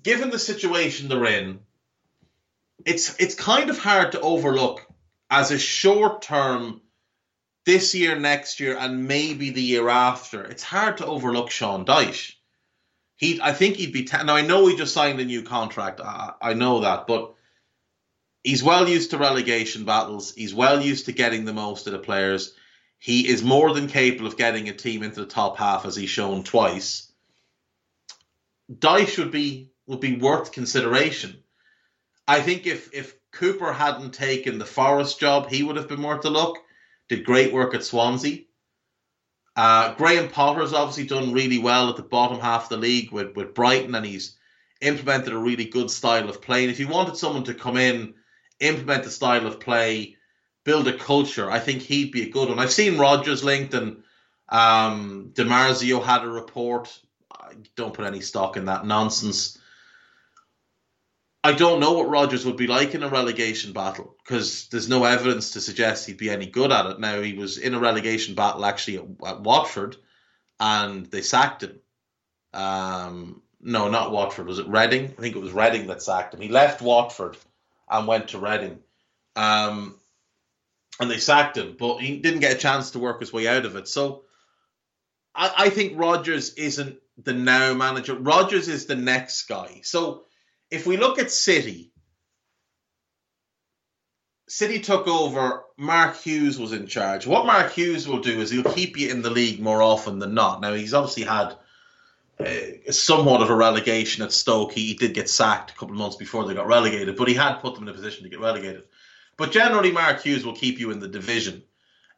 [0.00, 1.60] given the situation they're in,
[2.84, 4.86] it's it's kind of hard to overlook
[5.30, 6.82] as a short term
[7.64, 10.44] this year, next year, and maybe the year after.
[10.44, 12.34] It's hard to overlook Sean Dyche.
[13.16, 14.06] He, I think he'd be.
[14.12, 16.00] Now I know he just signed a new contract.
[16.00, 17.34] I, I know that, but
[18.44, 20.34] he's well used to relegation battles.
[20.34, 22.54] He's well used to getting the most of the players.
[22.98, 26.10] He is more than capable of getting a team into the top half, as he's
[26.10, 27.10] shown twice.
[28.72, 31.42] Dyche would be would be worth consideration.
[32.26, 36.24] I think if if Cooper hadn't taken the Forest job, he would have been worth
[36.24, 36.58] a look.
[37.08, 38.44] Did great work at Swansea.
[39.54, 43.36] Uh, Graham Potter's obviously done really well at the bottom half of the league with,
[43.36, 44.36] with Brighton, and he's
[44.82, 46.62] implemented a really good style of play.
[46.62, 48.14] And if you wanted someone to come in,
[48.60, 50.15] implement the style of play,
[50.66, 52.58] build a culture, I think he'd be a good one.
[52.58, 54.02] I've seen Rodgers linked, and
[54.48, 57.00] um, Marzio had a report.
[57.32, 59.58] I don't put any stock in that nonsense.
[61.44, 65.04] I don't know what Rodgers would be like in a relegation battle because there's no
[65.04, 66.98] evidence to suggest he'd be any good at it.
[66.98, 69.96] Now he was in a relegation battle actually at, at Watford,
[70.58, 71.78] and they sacked him.
[72.52, 74.48] Um, no, not Watford.
[74.48, 75.14] Was it Reading?
[75.16, 76.40] I think it was Reading that sacked him.
[76.40, 77.36] He left Watford
[77.88, 78.80] and went to Reading,
[79.36, 79.94] um,
[81.00, 83.64] and they sacked him, but he didn't get a chance to work his way out
[83.64, 83.88] of it.
[83.88, 84.24] So
[85.34, 88.14] I, I think Rodgers isn't the now manager.
[88.14, 89.80] Rodgers is the next guy.
[89.82, 90.24] So
[90.70, 91.92] if we look at City,
[94.48, 95.64] City took over.
[95.76, 97.26] Mark Hughes was in charge.
[97.26, 100.34] What Mark Hughes will do is he'll keep you in the league more often than
[100.34, 100.60] not.
[100.60, 101.56] Now he's obviously had
[102.38, 104.72] uh, somewhat of a relegation at Stoke.
[104.72, 107.34] He, he, did get sacked a couple of months before they got relegated, but he
[107.34, 108.84] had put them in a position to get relegated.
[109.36, 111.62] But generally, Mark Hughes will keep you in the division.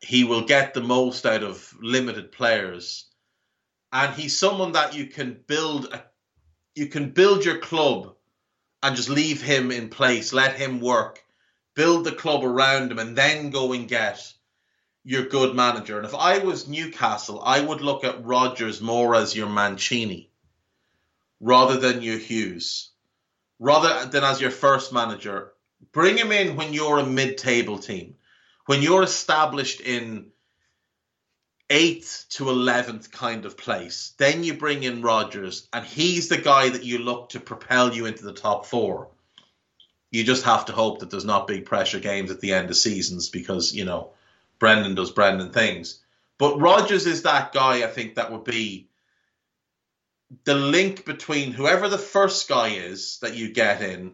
[0.00, 3.06] He will get the most out of limited players,
[3.92, 6.04] and he's someone that you can build a,
[6.74, 8.14] you can build your club
[8.82, 11.24] and just leave him in place, let him work,
[11.74, 14.32] build the club around him, and then go and get
[15.02, 15.96] your good manager.
[15.96, 20.30] And if I was Newcastle, I would look at Rodgers more as your Mancini
[21.40, 22.90] rather than your Hughes,
[23.58, 25.52] rather than as your first manager.
[25.92, 28.16] Bring him in when you're a mid table team,
[28.66, 30.30] when you're established in
[31.70, 34.14] eighth to eleventh kind of place.
[34.16, 38.06] Then you bring in Rodgers, and he's the guy that you look to propel you
[38.06, 39.08] into the top four.
[40.10, 42.76] You just have to hope that there's not big pressure games at the end of
[42.76, 44.10] seasons because you know
[44.58, 46.00] Brendan does Brendan things.
[46.38, 47.84] But Rodgers is that guy.
[47.84, 48.88] I think that would be
[50.44, 54.12] the link between whoever the first guy is that you get in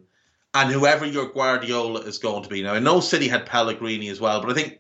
[0.55, 2.63] and whoever your Guardiola is going to be.
[2.63, 4.79] Now I know City had Pellegrini as well, but I think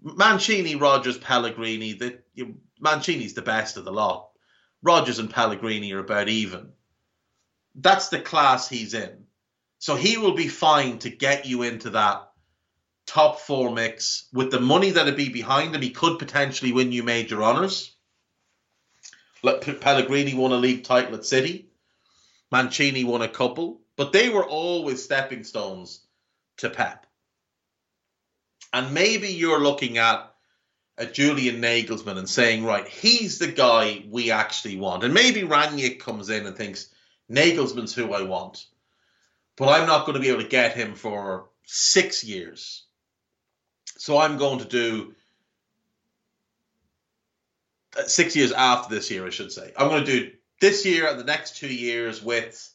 [0.00, 1.94] Mancini, Rodgers, Pellegrini.
[1.94, 4.28] The you Mancini's the best of the lot.
[4.82, 6.72] Rodgers and Pellegrini are about even.
[7.74, 9.24] That's the class he's in.
[9.78, 12.30] So he will be fine to get you into that
[13.06, 15.82] top four mix with the money that'd be behind him.
[15.82, 17.94] He could potentially win you major honours.
[19.42, 21.68] Pellegrini won a league title at City.
[22.50, 26.00] Mancini won a couple, but they were always stepping stones
[26.58, 27.06] to Pep.
[28.72, 30.32] And maybe you're looking at
[30.98, 35.04] a Julian Nagelsmann and saying, right, he's the guy we actually want.
[35.04, 36.88] And maybe Rangnick comes in and thinks,
[37.30, 38.66] Nagelsmann's who I want.
[39.56, 42.84] But I'm not going to be able to get him for six years.
[43.98, 45.14] So I'm going to do
[47.98, 49.72] uh, six years after this year, I should say.
[49.76, 52.72] I'm going to do this year and the next two years with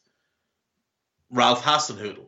[1.31, 2.27] Ralph Hasenhüttl.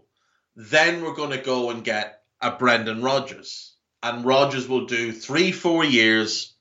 [0.56, 3.74] Then we're going to go and get a Brendan Rodgers.
[4.02, 6.54] And Rodgers will do three, four years,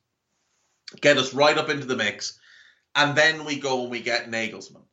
[1.00, 2.38] get us right up into the mix,
[2.94, 4.84] and then we go and we get Nagelsmann.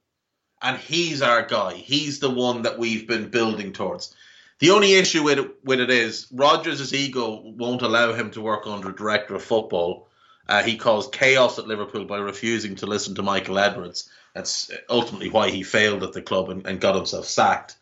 [0.61, 1.73] And he's our guy.
[1.73, 4.15] He's the one that we've been building towards.
[4.59, 8.67] The only issue with it, with it is Rodgers' ego won't allow him to work
[8.67, 10.08] under a director of football.
[10.49, 14.09] Uh, he caused chaos at Liverpool by refusing to listen to Michael Edwards.
[14.33, 17.75] That's ultimately why he failed at the club and, and got himself sacked.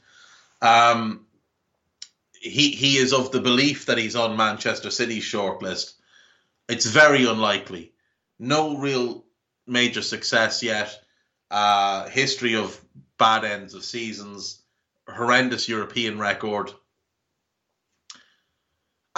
[0.61, 1.25] Um,
[2.33, 5.93] he he is of the belief that he's on Manchester City's shortlist.
[6.67, 7.93] It's very unlikely.
[8.37, 9.23] No real
[9.65, 10.99] major success yet.
[11.49, 12.77] Uh, history of
[13.17, 14.59] bad ends of seasons,
[15.07, 16.71] horrendous European record.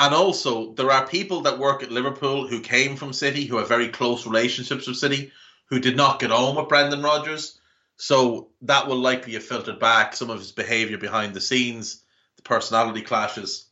[0.01, 3.67] And also, there are people that work at Liverpool who came from City, who have
[3.67, 5.33] very close relationships with City,
[5.65, 7.59] who did not get on with Brendan Rodgers.
[7.97, 12.01] So that will likely have filtered back some of his behavior behind the scenes,
[12.37, 13.65] the personality clashes.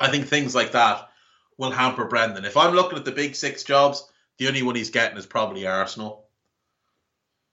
[0.00, 1.08] I think things like that
[1.56, 2.44] will hamper Brendan.
[2.44, 4.04] If I'm looking at the big six jobs,
[4.38, 6.26] the only one he's getting is probably Arsenal.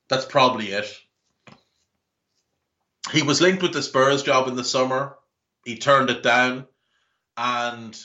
[0.10, 0.92] That's probably it.
[3.12, 5.16] He was linked with the Spurs job in the summer.
[5.64, 6.66] He turned it down,
[7.38, 7.98] and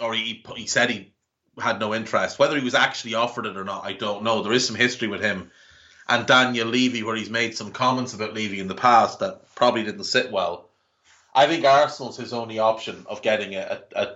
[0.00, 1.14] or he he said he
[1.58, 2.38] had no interest.
[2.38, 4.42] Whether he was actually offered it or not, I don't know.
[4.42, 5.50] There is some history with him
[6.10, 9.84] and Daniel Levy, where he's made some comments about Levy in the past that probably
[9.84, 10.68] didn't sit well.
[11.32, 14.08] I think Arsenal's his only option of getting a, a,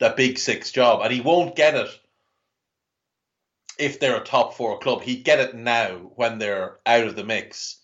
[0.00, 1.90] a big six job, and he won't get it
[3.78, 5.02] if they're a top four club.
[5.02, 7.78] He'd get it now when they're out of the mix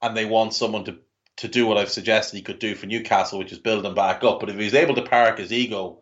[0.00, 0.96] and they want someone to,
[1.36, 4.22] to do what I've suggested he could do for Newcastle, which is build them back
[4.22, 4.40] up.
[4.40, 5.98] But if he's able to park his ego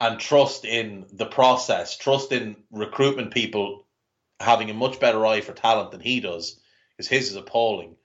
[0.00, 3.86] and trust in the process, trust in recruitment people
[4.40, 7.96] having a much better eye for talent than he does, because his is appalling.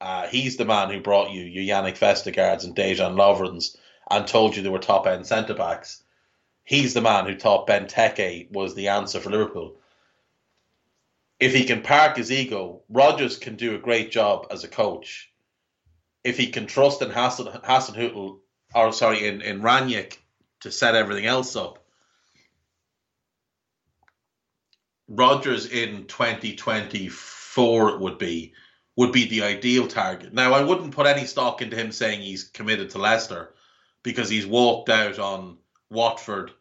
[0.00, 3.76] Uh, he's the man who brought you your Jannik Vestergaards and Dejan Lovrens
[4.10, 6.02] and told you they were top end centre backs.
[6.64, 9.76] He's the man who thought Benteke was the answer for Liverpool.
[11.40, 15.29] If he can park his ego, Rodgers can do a great job as a coach.
[16.22, 18.40] If he can trust in Hassan Hasenhüttl,
[18.74, 20.18] or sorry, in, in Rangnick
[20.60, 21.84] to set everything else up,
[25.08, 28.54] Rodgers in 2024 would be
[28.96, 30.34] would be the ideal target.
[30.34, 33.54] Now, I wouldn't put any stock into him saying he's committed to Leicester
[34.02, 35.58] because he's walked out on
[35.90, 36.52] Watford,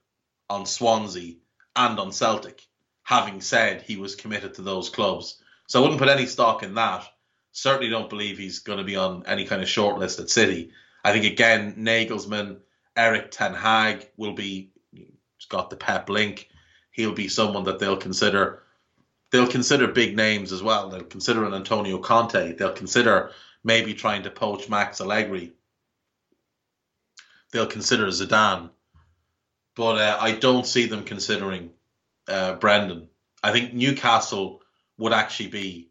[0.49, 1.35] on Swansea,
[1.75, 2.65] and on Celtic,
[3.03, 5.41] having said he was committed to those clubs.
[5.67, 7.05] So I wouldn't put any stock in that.
[7.61, 10.71] Certainly don't believe he's going to be on any kind of shortlist at City.
[11.03, 12.57] I think again, Nagelsmann,
[12.95, 14.71] Erik Ten Hag will be.
[15.47, 16.49] Got the Pep link
[16.99, 18.63] he'll be someone that they'll consider.
[19.31, 20.89] They'll consider big names as well.
[20.89, 22.53] They'll consider an Antonio Conte.
[22.53, 23.31] They'll consider
[23.63, 25.53] maybe trying to poach Max Allegri.
[27.51, 28.69] They'll consider Zidane,
[29.75, 31.71] but uh, I don't see them considering
[32.27, 33.07] uh, Brendan.
[33.41, 34.61] I think Newcastle
[34.97, 35.88] would actually be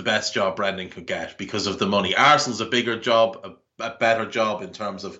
[0.00, 2.16] the best job Brendan could get because of the money.
[2.16, 5.18] Arsenal's a bigger job, a, a better job in terms of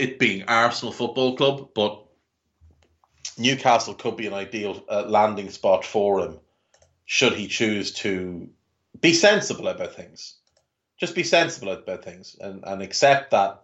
[0.00, 2.04] it being Arsenal Football Club, but
[3.38, 6.40] Newcastle could be an ideal uh, landing spot for him
[7.04, 8.48] should he choose to
[9.00, 10.38] be sensible about things.
[10.98, 13.62] Just be sensible about things and, and accept that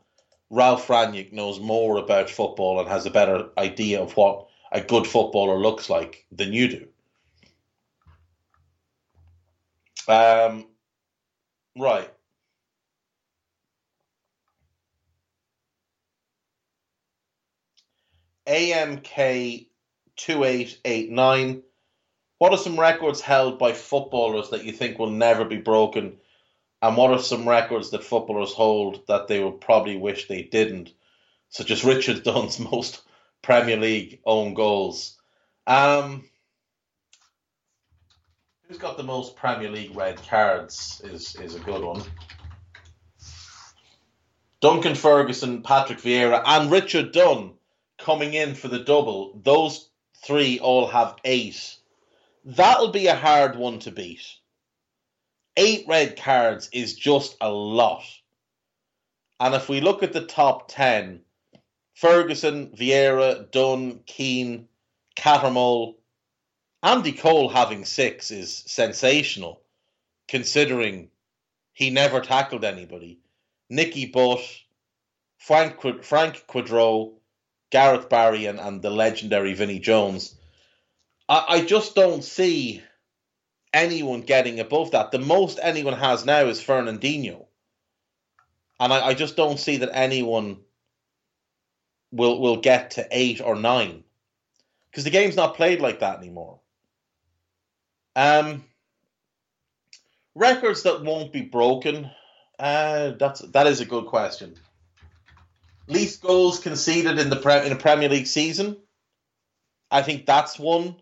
[0.49, 5.09] Ralph Rangnick knows more about football and has a better idea of what a good
[5.09, 6.89] footballer looks like than you do.
[10.09, 10.67] Um,
[11.77, 12.11] right.
[18.49, 19.67] AMK
[20.17, 21.63] 2889.
[22.39, 26.19] What are some records held by footballers that you think will never be broken?
[26.81, 30.93] And what are some records that footballers hold that they would probably wish they didn't?
[31.51, 33.03] Such as Richard Dunne's most
[33.43, 35.19] Premier League own goals.
[35.67, 36.25] Um,
[38.69, 42.03] who's got the most Premier League red cards is, is a good one.
[44.61, 47.55] Duncan Ferguson, Patrick Vieira, and Richard Dunne
[47.99, 49.89] coming in for the double, those
[50.23, 51.77] three all have eight.
[52.45, 54.23] That'll be a hard one to beat.
[55.57, 58.05] Eight red cards is just a lot.
[59.41, 61.21] And if we look at the top 10,
[61.95, 64.69] Ferguson, Vieira, Dunne, Keane,
[65.17, 65.98] Cattermole,
[66.83, 69.61] Andy Cole having six is sensational,
[70.29, 71.11] considering
[71.73, 73.19] he never tackled anybody.
[73.69, 74.41] Nicky Butt,
[75.39, 77.15] Frank, Frank Queudrue,
[77.71, 80.37] Gareth Barry and, and the legendary Vinnie Jones.
[81.29, 82.83] I, I just don't see
[83.73, 85.11] anyone getting above that.
[85.11, 87.47] The most anyone has now is Fernandinho.
[88.81, 90.59] And I, I just don't see that anyone
[92.13, 94.05] will will get to eight or nine.
[94.91, 96.61] Because the game's not played like that anymore.
[98.19, 98.65] Um
[100.35, 102.11] records that won't be broken.
[102.59, 104.57] Uh, that's that is a good question
[105.89, 108.77] least goals conceded in the pre- in a Premier League season.
[109.91, 110.97] I think that's one.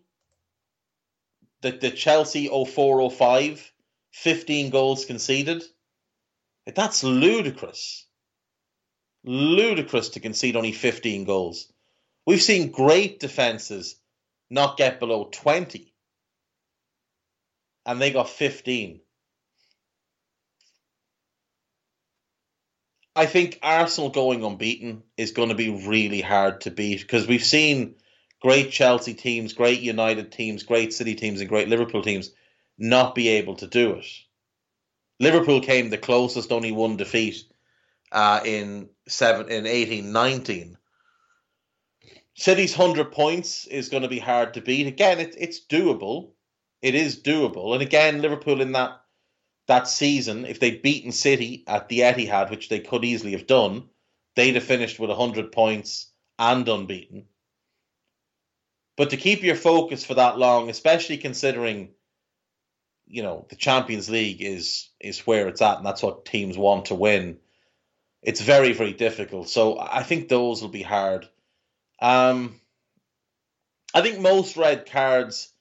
[1.62, 3.73] The the Chelsea 0405,
[4.12, 5.64] 15 goals conceded.
[6.67, 8.07] That's ludicrous.
[9.25, 11.73] Ludicrous to concede only 15 goals.
[12.27, 13.97] We've seen great defenses
[14.51, 15.93] not get below 20.
[17.87, 19.01] And they got 15.
[23.14, 27.45] I think Arsenal going unbeaten is going to be really hard to beat because we've
[27.45, 27.95] seen
[28.43, 32.30] great Chelsea teams, great United teams, great City teams, and great Liverpool teams
[32.76, 34.07] not be able to do it.
[35.18, 37.45] Liverpool came the closest, only one defeat
[38.12, 40.76] uh, in seven in eighteen nineteen.
[42.34, 44.87] City's hundred points is going to be hard to beat.
[44.87, 46.32] Again, it's it's doable.
[46.83, 49.01] It is doable, and again, Liverpool in that
[49.66, 53.89] that season, if they'd beaten City at the Etihad, which they could easily have done,
[54.37, 57.27] they'd have finished with hundred points and unbeaten.
[58.97, 61.91] But to keep your focus for that long, especially considering,
[63.07, 66.87] you know, the Champions League is is where it's at, and that's what teams want
[66.87, 67.39] to win.
[68.22, 69.49] It's very very difficult.
[69.49, 71.29] So I think those will be hard.
[72.01, 72.61] Um,
[73.95, 75.53] I think most red cards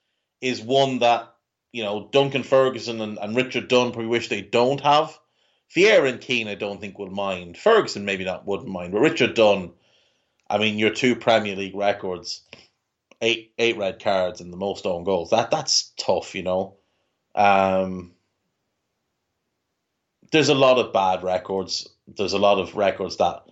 [0.45, 1.33] is one that
[1.71, 5.17] you know Duncan Ferguson and, and Richard Dunne probably wish they don't have.
[5.75, 7.57] Vieira and Keane, I don't think would mind.
[7.57, 9.73] Ferguson maybe not wouldn't mind, but Richard Dunne,
[10.47, 12.41] I mean, your two Premier League records,
[13.21, 15.31] eight eight red cards and the most own goals.
[15.31, 16.75] That that's tough, you know.
[17.33, 18.13] Um,
[20.31, 21.89] there's a lot of bad records.
[22.07, 23.43] There's a lot of records that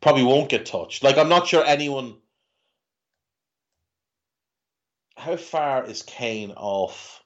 [0.00, 1.04] probably won't get touched.
[1.04, 2.16] Like I'm not sure anyone.
[5.20, 7.22] How far is Kane off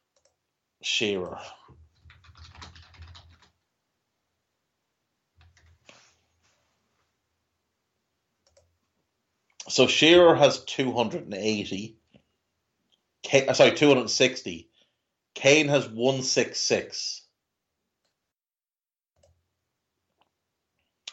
[0.83, 1.39] Shearer?
[9.69, 11.97] So Shearer has 280.
[13.23, 14.69] Kane, uh, sorry, 260.
[15.37, 17.23] Kane has 166.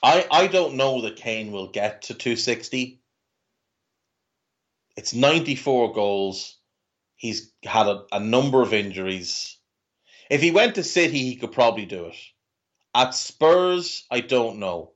[0.02, 3.00] I I don't know that Kane will get to 260.
[4.98, 6.58] It's 94 goals.
[7.22, 9.56] He's had a, a number of injuries.
[10.32, 12.16] If he went to City, he could probably do it.
[12.96, 14.94] At Spurs, I don't know.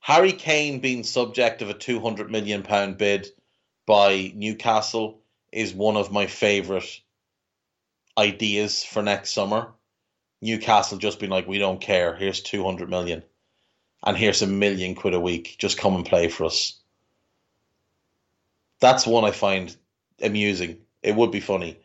[0.00, 3.28] Harry Kane being subject of a 200 million pound bid
[3.86, 5.22] by Newcastle
[5.52, 7.00] is one of my favorite
[8.18, 9.70] ideas for next summer.
[10.40, 12.16] Newcastle just being like, we don't care.
[12.16, 13.22] Here's 200 million.
[14.02, 15.54] And here's a million quid a week.
[15.56, 16.80] Just come and play for us.
[18.80, 19.76] That's one I find
[20.22, 20.78] amusing.
[21.02, 21.78] It would be funny.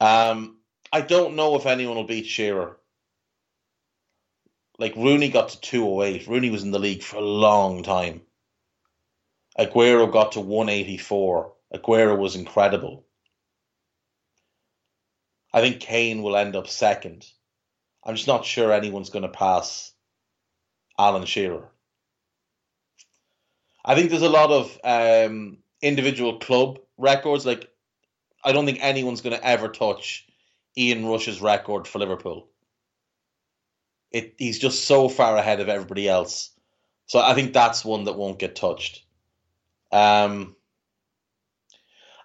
[0.00, 0.58] Um,
[0.92, 2.78] I don't know if anyone will beat Shearer.
[4.78, 6.26] Like Rooney got to 208.
[6.26, 8.22] Rooney was in the league for a long time.
[9.58, 11.52] Aguero got to 184.
[11.74, 13.04] Aguero was incredible.
[15.52, 17.26] I think Kane will end up second.
[18.04, 19.92] I'm just not sure anyone's going to pass
[20.98, 21.70] Alan Shearer.
[23.84, 27.44] I think there's a lot of um, individual club records.
[27.44, 27.68] Like,
[28.44, 30.26] I don't think anyone's going to ever touch
[30.76, 32.48] Ian Rush's record for Liverpool.
[34.10, 36.50] It he's just so far ahead of everybody else.
[37.06, 39.04] So I think that's one that won't get touched.
[39.90, 40.56] Um,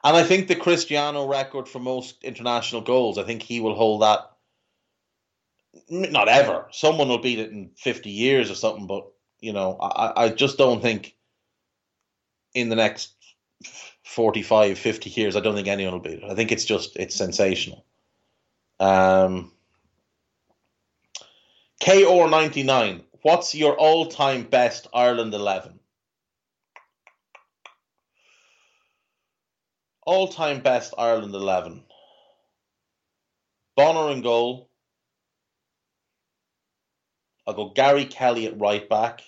[0.04, 4.02] and I think the Cristiano record for most international goals, I think he will hold
[4.02, 4.32] that
[5.90, 6.68] not ever.
[6.72, 9.08] Someone will beat it in 50 years or something, but
[9.40, 11.16] you know, I, I just don't think
[12.54, 13.14] in the next
[14.18, 16.24] 45, 50 years, I don't think anyone will beat it.
[16.24, 17.86] I think it's just, it's sensational.
[18.80, 19.52] Um,
[21.84, 25.80] KR99, what's your all time best Ireland 11?
[30.08, 31.84] All time best Ireland 11.
[33.76, 34.68] Bonner in goal.
[37.46, 39.22] I'll go Gary Kelly at right back.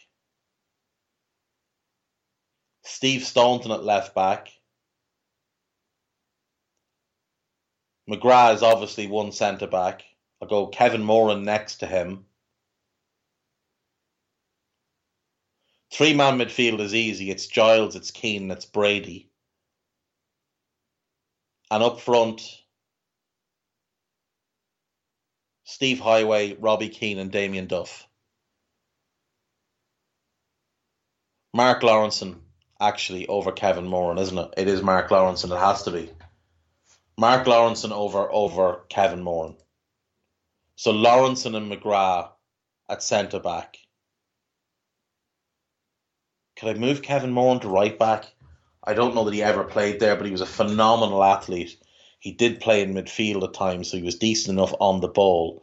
[2.84, 4.50] Steve Staunton at left back.
[8.10, 10.03] McGrath is obviously one centre back.
[10.41, 12.26] I'll go Kevin Moran next to him.
[15.91, 17.30] Three man midfield is easy.
[17.30, 19.30] It's Giles, it's Keane, it's Brady.
[21.72, 22.41] And up front,
[25.66, 28.07] Steve Heighway, Robbie Keane, and Damien Duff.
[31.53, 32.39] Mark Lawrenson
[32.80, 34.53] actually over Kevin Moran, isn't it?
[34.57, 35.55] It is Mark Lawrenson.
[35.55, 36.12] It has to be.
[37.20, 39.57] Mark Lawrenson over over Kevin Moran.
[40.78, 42.30] So Lawrenson and McGrath
[42.88, 43.76] at centre back.
[46.55, 48.24] Could I move Kevin Moran to right back?
[48.86, 51.76] I don't know that he ever played there, but he was a phenomenal athlete.
[52.20, 55.61] He did play in midfield at times, so he was decent enough on the ball.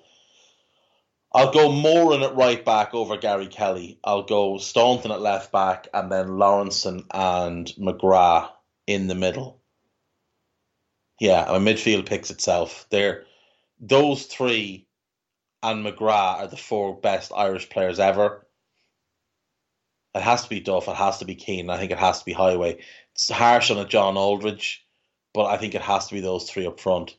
[1.32, 3.98] I'll go Moran at right back over Gary Kelly.
[4.04, 8.50] I'll go Staunton at left back, and then Lawrenson and McGrath
[8.86, 9.55] in the middle.
[11.18, 12.86] Yeah, my midfield picks itself.
[12.90, 13.24] There,
[13.80, 14.86] those three
[15.62, 18.46] and McGrath are the four best Irish players ever.
[20.14, 20.88] It has to be Duff.
[20.88, 21.70] It has to be Keane.
[21.70, 22.80] I think it has to be Heighway.
[23.14, 24.86] It's harsh on a John Aldridge,
[25.34, 27.16] but I think it has to be those three up front.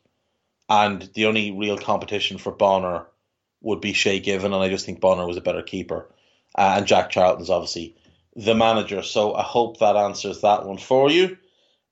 [0.69, 3.05] and the only real competition for Bonner
[3.61, 6.09] would be Shay Given, and I just think Bonner was a better keeper.
[6.55, 7.95] Uh, and Jack Charlton's obviously
[8.35, 11.37] the manager, so I hope that answers that one for you.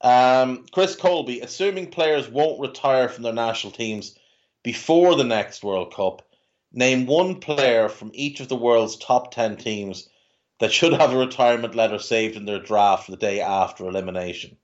[0.01, 4.17] Um, Chris Colby, assuming players won't retire from their national teams
[4.63, 6.21] before the next World Cup,
[6.71, 10.09] name one player from each of the world's top 10 teams
[10.59, 14.57] that should have a retirement letter saved in their draft the day after elimination.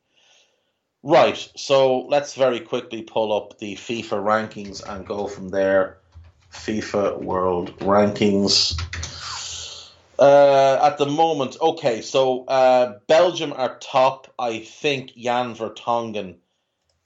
[1.03, 5.97] Right, so let's very quickly pull up the FIFA rankings and go from there.
[6.53, 8.79] FIFA World Rankings.
[10.19, 14.31] Uh, at the moment, okay, so uh, Belgium are top.
[14.37, 16.35] I think Jan Vertonghen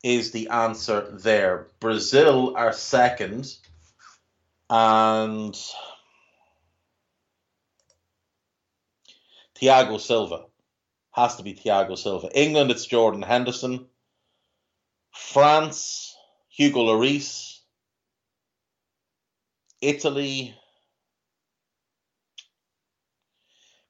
[0.03, 1.67] is the answer there.
[1.79, 3.55] Brazil are second.
[4.69, 5.55] And
[9.59, 10.45] Thiago Silva.
[11.11, 12.29] Has to be Thiago Silva.
[12.37, 13.85] England, it's Jordan Henderson.
[15.11, 16.15] France,
[16.49, 17.59] Hugo Lloris.
[19.81, 20.55] Italy.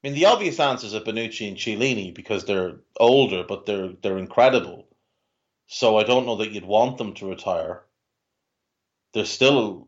[0.06, 4.20] I mean, the obvious answers are Bonucci and Chiellini because they're older, but they're they're
[4.20, 4.88] incredible.
[5.66, 7.84] So I don't know that you'd want them to retire.
[9.16, 9.88] They're still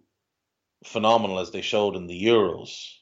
[0.84, 2.96] phenomenal as they showed in the Euros.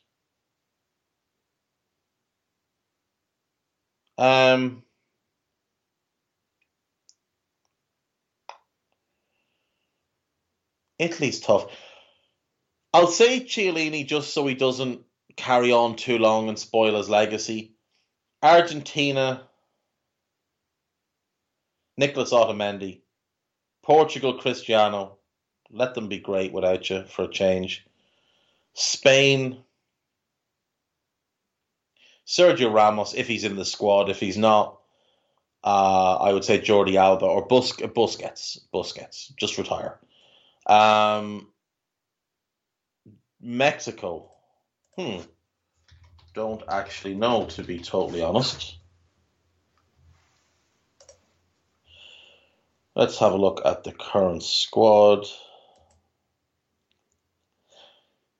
[4.17, 4.83] Um,
[10.99, 11.67] Italy's tough.
[12.93, 15.05] I'll say Chiellini just so he doesn't
[15.35, 17.73] carry on too long and spoil his legacy.
[18.41, 19.47] Argentina,
[21.97, 23.01] Nicholas Otamendi.
[23.83, 25.17] Portugal, Cristiano.
[25.71, 27.85] Let them be great without you for a change.
[28.73, 29.63] Spain,
[32.27, 34.09] Sergio Ramos, if he's in the squad.
[34.09, 34.79] If he's not,
[35.63, 38.59] uh, I would say Jordi Alba or Bus- Busquets.
[38.73, 39.99] Busquets, just retire.
[40.65, 41.51] Um,
[43.41, 44.31] Mexico.
[44.97, 45.21] Hmm.
[46.33, 48.77] Don't actually know, to be totally honest.
[52.95, 55.25] Let's have a look at the current squad.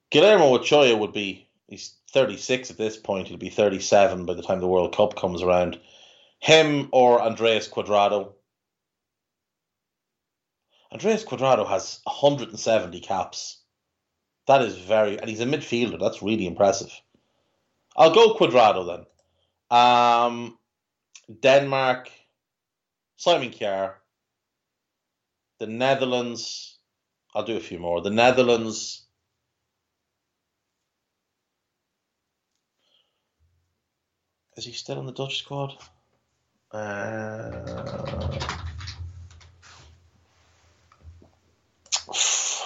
[0.10, 3.28] Guillermo Ochoa would be, he's 36 at this point.
[3.28, 5.80] He'll be 37 by the time the World Cup comes around.
[6.40, 8.34] Him or Andreas Guardado.
[10.90, 13.62] Andreas Guardado has 170 caps.
[14.48, 16.00] That is very, and he's a midfielder.
[16.00, 16.92] That's really impressive.
[17.96, 18.86] I'll go Guardado
[19.72, 19.78] then.
[19.78, 20.58] Um,
[21.42, 22.12] Denmark,
[23.16, 23.94] Simon Kjaer.
[25.58, 26.78] The Netherlands,
[27.34, 28.02] I'll do a few more.
[28.02, 29.06] The Netherlands,
[34.58, 35.78] is he still in the Dutch squad?
[36.72, 38.36] Uh,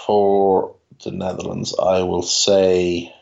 [0.06, 3.14] for the Netherlands, I will say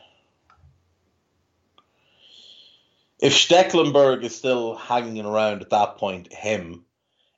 [3.20, 6.84] if Stekelenburg is still hanging around at that point, him.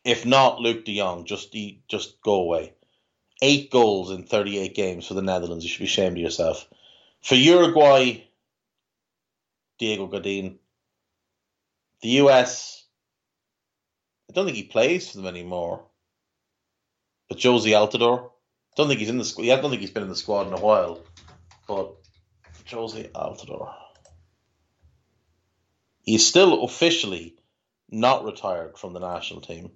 [0.05, 1.55] If not, Luuk de Jong, just
[1.89, 2.75] just go away.
[3.43, 5.65] Eight goals in 38 games for the Netherlands.
[5.65, 6.69] You should be ashamed of yourself.
[7.23, 8.25] For Uruguay,
[9.79, 10.59] Diego Godin.
[12.03, 12.85] The US,
[14.29, 15.85] I don't think he plays for them anymore.
[17.29, 18.31] But Jozy Altidore,
[18.81, 19.45] don't think he's in the squad.
[19.45, 21.01] I don't think he's been in the squad in a while.
[21.69, 21.95] But
[22.67, 23.75] Jozy Altidore.
[26.03, 27.37] He's still officially
[27.91, 29.73] not retired from the national team.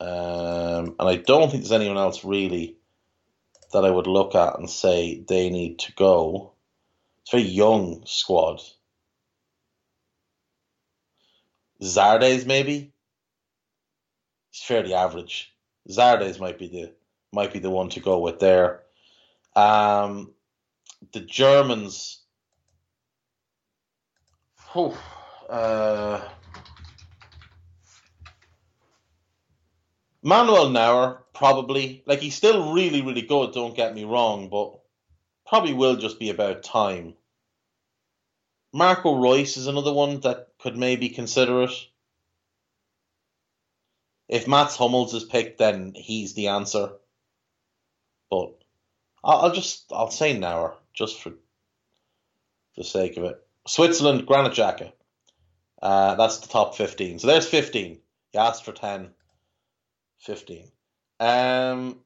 [0.00, 2.78] Um, and I don't think there's anyone else really
[3.72, 6.54] that I would look at and say they need to go.
[7.22, 8.60] It's a very young squad.
[11.82, 12.92] Zardes maybe.
[14.50, 15.54] He's fairly average.
[15.88, 16.92] Zardes might be the
[17.32, 18.82] might be the one to go with there.
[19.56, 20.32] Um,
[21.12, 22.20] the Germans.
[24.74, 24.96] Oh,
[25.48, 26.20] uh,
[30.22, 33.52] Manuel Neuer probably like he's still really really good.
[33.52, 34.78] Don't get me wrong, but
[35.46, 37.14] probably will just be about time.
[38.72, 41.72] Marco Reus is another one that could maybe consider it.
[44.28, 46.92] If Mats Hummels is picked, then he's the answer.
[48.32, 48.54] But
[49.22, 51.34] I'll, just I'll say Neuer just for
[52.78, 53.46] the sake of it.
[53.66, 54.90] Switzerland, Granit Xhaka.
[55.82, 57.18] Uh, that's the top 15.
[57.18, 57.98] So there's 15.
[58.32, 59.10] You asked for 10.
[60.20, 60.64] 15.
[61.20, 61.98] Um,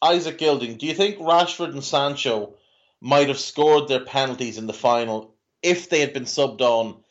[0.00, 2.54] Isaac Gilding, do you think Rashford and Sancho
[3.02, 7.04] might have scored their penalties in the final if they had been subbed on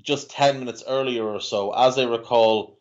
[0.00, 1.72] just 10 minutes earlier or so.
[1.72, 2.79] As I recall,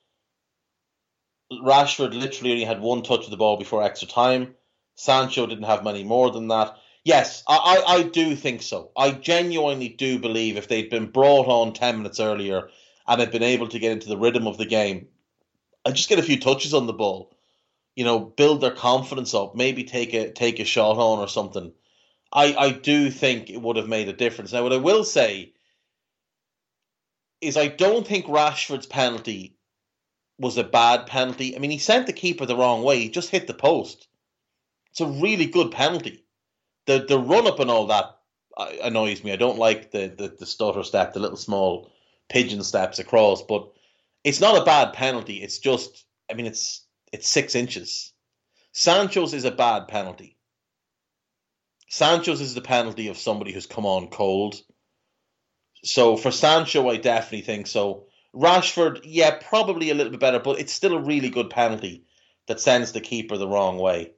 [1.51, 4.55] Rashford literally only had one touch of the ball before extra time.
[4.95, 6.75] Sancho didn't have many more than that.
[7.03, 8.91] Yes, I, I, I do think so.
[8.95, 12.69] I genuinely do believe if they'd been brought on 10 minutes earlier
[13.07, 15.07] and had been able to get into the rhythm of the game,
[15.85, 17.33] and just get a few touches on the ball,
[17.95, 21.71] you know, build their confidence up, maybe take a take a shot on or something.
[22.31, 24.53] I, I do think it would have made a difference.
[24.53, 25.53] Now, what I will say
[27.41, 29.57] is I don't think Rashford's penalty
[30.39, 31.55] was a bad penalty.
[31.55, 32.99] I mean, he sent the keeper the wrong way.
[32.99, 34.07] He just hit the post.
[34.91, 36.25] It's a really good penalty.
[36.85, 38.17] The the run up and all that
[38.57, 39.31] uh, annoys me.
[39.31, 41.91] I don't like the, the, the stutter step, the little small
[42.29, 43.71] pigeon steps across, but
[44.23, 45.37] it's not a bad penalty.
[45.37, 48.13] It's just, I mean, it's it's six inches.
[48.71, 50.37] Sancho's is a bad penalty.
[51.89, 54.61] Sancho's is the penalty of somebody who's come on cold.
[55.83, 58.08] So for Sancho, I definitely think so.
[58.35, 62.05] Rashford, yeah, probably a little bit better, but it's still a really good penalty
[62.47, 64.11] that sends the keeper the wrong way.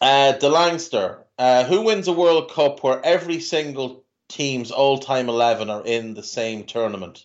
[0.00, 5.84] Uh, Delangster, uh, who wins a World Cup where every single team's all-time eleven are
[5.84, 7.24] in the same tournament?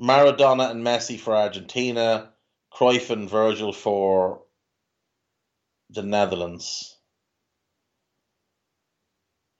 [0.00, 2.32] Maradona and Messi for Argentina,
[2.72, 4.42] Cruyff and Virgil for
[5.90, 6.98] the Netherlands.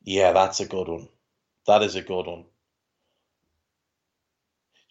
[0.03, 1.09] Yeah, that's a good one.
[1.67, 2.45] That is a good one.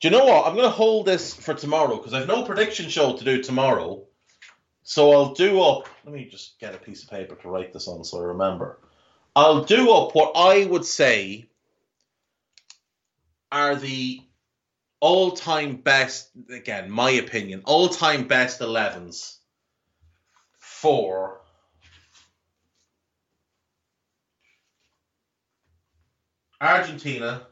[0.02, 0.48] Do you know what?
[0.48, 4.04] I'm going to hold this for tomorrow because I've no prediction show to do tomorrow.
[4.82, 5.88] So I'll do up.
[6.04, 8.80] Let me just get a piece of paper to write this on so I remember.
[9.36, 11.46] I'll do up what I would say
[13.52, 14.22] are the
[15.00, 19.38] all time best, again, my opinion, all time best 11s
[20.58, 21.42] for
[26.60, 27.46] Argentina,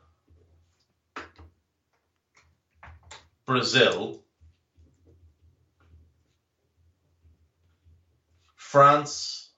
[3.49, 4.21] Brazil,
[8.55, 9.49] France,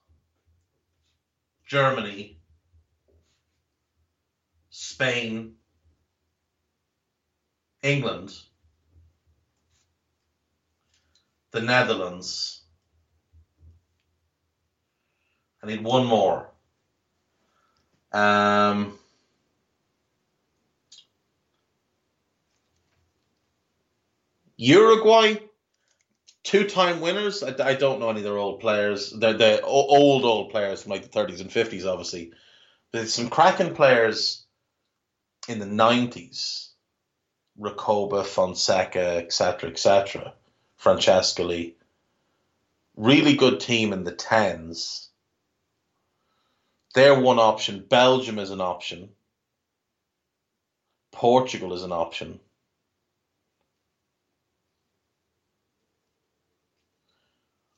[1.66, 2.38] Germany,
[4.70, 5.56] Spain,
[7.82, 8.32] England,
[11.50, 12.62] the Netherlands.
[15.62, 16.50] I need one more.
[18.10, 18.98] Um,
[24.62, 25.38] Uruguay,
[26.44, 27.42] two-time winners.
[27.42, 29.10] I, I, don't know any of their old players.
[29.10, 32.32] They're the old old players from like the 30s and 50s, obviously.
[32.92, 34.44] There's some cracking players
[35.48, 36.68] in the 90s.
[37.58, 40.32] Recoba, Fonseca, etc., etc.
[40.80, 41.74] Francescoli.
[42.96, 45.08] Really good team in the tens.
[46.94, 47.84] They're one option.
[47.88, 49.08] Belgium is an option.
[51.10, 52.38] Portugal is an option.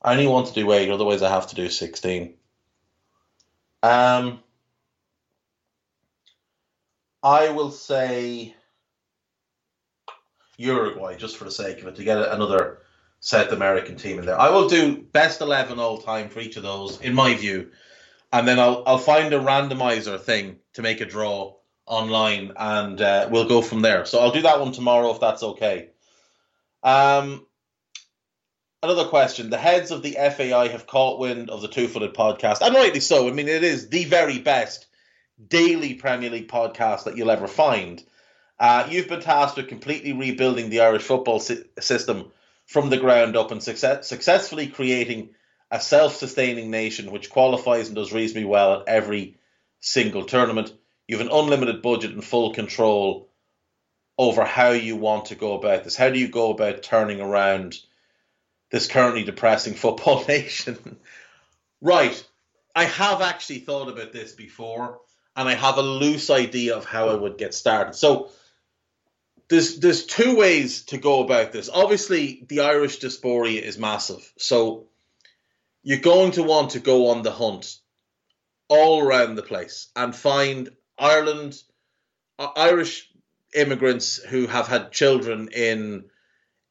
[0.05, 2.35] I only want to do eight, otherwise I have to do sixteen.
[3.81, 4.39] Um,
[7.23, 8.55] I will say
[10.57, 12.83] Uruguay just for the sake of it to get another
[13.19, 14.39] South American team in there.
[14.39, 17.71] I will do best eleven all time for each of those, in my view,
[18.31, 21.55] and then I'll I'll find a randomizer thing to make a draw
[21.87, 24.05] online, and uh, we'll go from there.
[24.05, 25.89] So I'll do that one tomorrow if that's okay.
[26.83, 27.47] Um,
[28.85, 29.49] another question.
[29.49, 32.99] The heads of the FAI have caught wind of the Two Footed podcast, and rightly
[32.99, 33.27] so.
[33.27, 34.85] I mean, it is the very best
[35.47, 38.03] daily Premier League podcast that you'll ever find.
[38.59, 42.31] Uh, you've been tasked with completely rebuilding the Irish football si- system
[42.65, 45.29] from the ground up and success- successfully creating
[45.71, 49.37] a self sustaining nation which qualifies and does reasonably well at every
[49.79, 50.71] single tournament.
[51.07, 53.29] You have an unlimited budget and full control
[54.17, 55.95] over how you want to go about this.
[55.95, 57.77] How do you go about turning around
[58.75, 60.97] this currently depressing football nation?
[61.81, 62.21] right.
[62.75, 64.99] I have actually thought about this before
[65.33, 67.95] and I have a loose idea of how I would get started.
[67.95, 68.31] So,
[69.47, 71.69] there's there's two ways to go about this.
[71.71, 74.87] Obviously, the Irish diaspora is massive, so
[75.83, 77.77] you're going to want to go on the hunt
[78.67, 81.61] all around the place and find Ireland,
[82.39, 83.09] Irish
[83.53, 86.05] immigrants who have had children in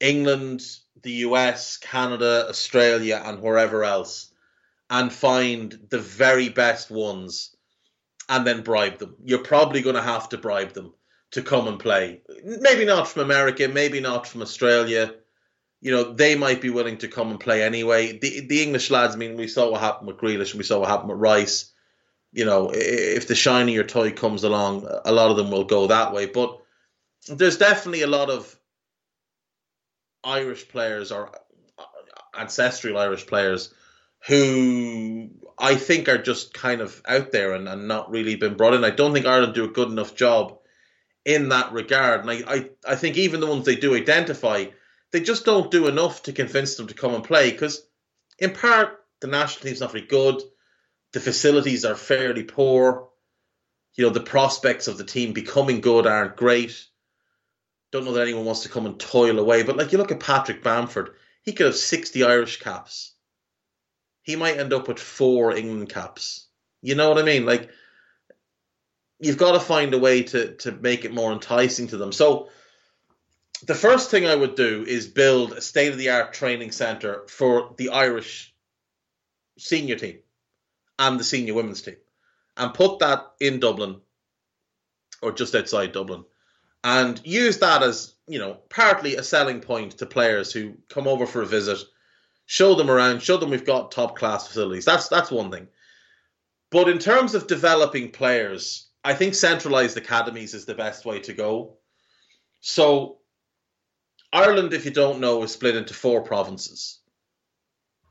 [0.01, 0.67] England,
[1.05, 4.33] the US, Canada, Australia, and wherever else,
[4.91, 7.55] and find the very best ones
[8.29, 9.15] and then bribe them.
[9.25, 10.95] You're probably going to have to bribe them
[11.33, 12.23] to come and play.
[12.45, 15.15] Maybe not from America, maybe not from Australia.
[15.81, 18.19] You know, they might be willing to come and play anyway.
[18.19, 20.89] The the English lads, I mean, we saw what happened with Grealish we saw what
[20.89, 21.73] happened with Rice.
[22.33, 26.13] You know, if the shinier toy comes along, a lot of them will go that
[26.13, 26.27] way.
[26.27, 26.59] But
[27.29, 28.57] there's definitely a lot of
[30.25, 31.31] Irish players or
[31.79, 31.85] uh,
[32.39, 33.73] ancestral Irish players
[34.27, 38.75] who I think are just kind of out there and, and not really been brought
[38.75, 38.85] in.
[38.85, 40.59] I don't think Ireland do a good enough job
[41.25, 42.21] in that regard.
[42.21, 44.67] And I, I, I think even the ones they do identify,
[45.13, 47.87] they just don't do enough to convince them to come and play because,
[48.39, 50.43] in part, the national team's not very good.
[51.13, 53.09] The facilities are fairly poor.
[53.95, 56.87] You know, the prospects of the team becoming good aren't great.
[57.95, 59.63] Don't know that anyone wants to come and toil away.
[59.63, 61.15] But, like, you look at Patrick Bamford,
[61.45, 63.15] he could have 60 Irish caps
[64.25, 66.49] he might end up with four England caps.
[66.83, 67.47] You know what I mean?
[67.47, 67.71] Like
[69.21, 72.11] you've got to find a way to to make it more enticing to them.
[72.11, 72.49] So
[73.63, 77.25] the first thing I would do is build a state of the art training center
[77.29, 78.53] for the Irish
[79.59, 80.19] senior team
[80.99, 81.97] and the senior women's team
[82.57, 84.01] and put that in Dublin
[85.23, 86.25] or just outside Dublin
[86.85, 91.27] and use that as, you know, partly a selling point to players who come over
[91.27, 91.79] for a visit
[92.47, 94.85] show them around, show them we've got top class facilities.
[94.85, 95.69] That's that's one thing.
[96.71, 101.33] But in terms of developing players, I think centralized academies is the best way to
[101.33, 101.77] go.
[102.61, 103.19] So
[104.33, 106.99] Ireland, if you don't know, is split into four provinces.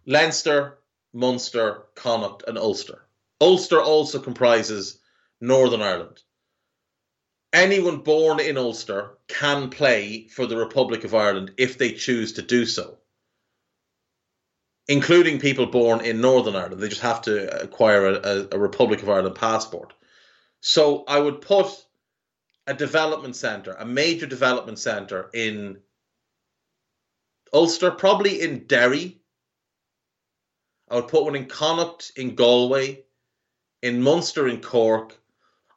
[0.06, 0.80] Leinster,
[1.14, 3.06] Munster, Connacht, and Ulster.
[3.42, 5.00] Ulster also comprises
[5.42, 6.22] Northern Ireland.
[7.54, 12.42] Anyone born in Ulster can play for the Republic of Ireland if they choose to
[12.42, 12.98] do so
[14.88, 16.82] including people born in Northern Ireland.
[16.82, 19.94] They just have to acquire a, a, Republic of Ireland passport.
[20.62, 21.68] So I would put
[22.68, 25.80] a development centre, a major development centre in
[27.54, 29.20] Ulster, probably in Derry.
[30.90, 33.04] I would put one in Connacht, in Galway,
[33.82, 35.18] in Munster, in Cork.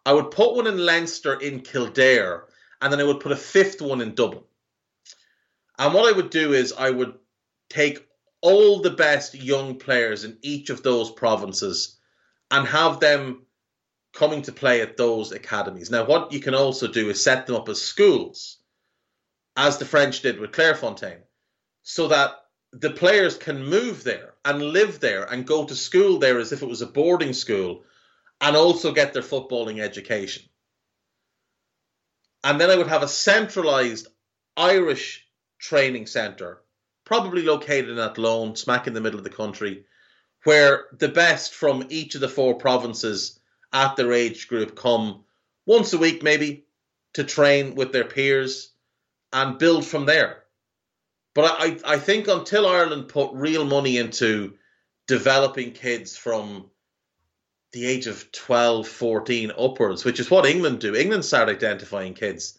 [0.07, 2.45] I would put one in Leinster, in Kildare,
[2.81, 4.45] and then I would put a fifth one in Dublin.
[5.79, 7.15] And what I would do is I would
[7.69, 8.07] take
[8.41, 11.97] all the best young players in each of those provinces
[12.53, 13.47] and have them
[14.15, 15.91] coming to play at those academies.
[15.91, 18.59] Now, what you can also do is set them up as schools,
[19.57, 21.23] as the French did with Clairefontaine,
[21.83, 26.39] so that the players can move there and live there and go to school there
[26.39, 27.83] as if it was a boarding school
[28.41, 30.43] and also get their footballing education.
[32.45, 34.09] And then I would have a centralized
[34.57, 35.27] Irish
[35.59, 36.63] training centre
[37.05, 39.85] probably located in Athlone, smack in the middle of the country,
[40.45, 43.39] where the best from each of the four provinces
[43.73, 45.25] at their age group come
[45.65, 46.67] once a week, maybe,
[47.15, 48.73] to train with their peers
[49.33, 50.43] and build from there.
[51.35, 54.55] But I, I think until Ireland put real money into
[55.07, 56.71] developing kids from
[57.77, 60.95] the age of 12, 14 upwards, which is what England do.
[60.95, 62.59] England start identifying kids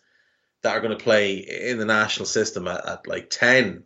[0.61, 3.85] that are going to play in the national system at, at like 10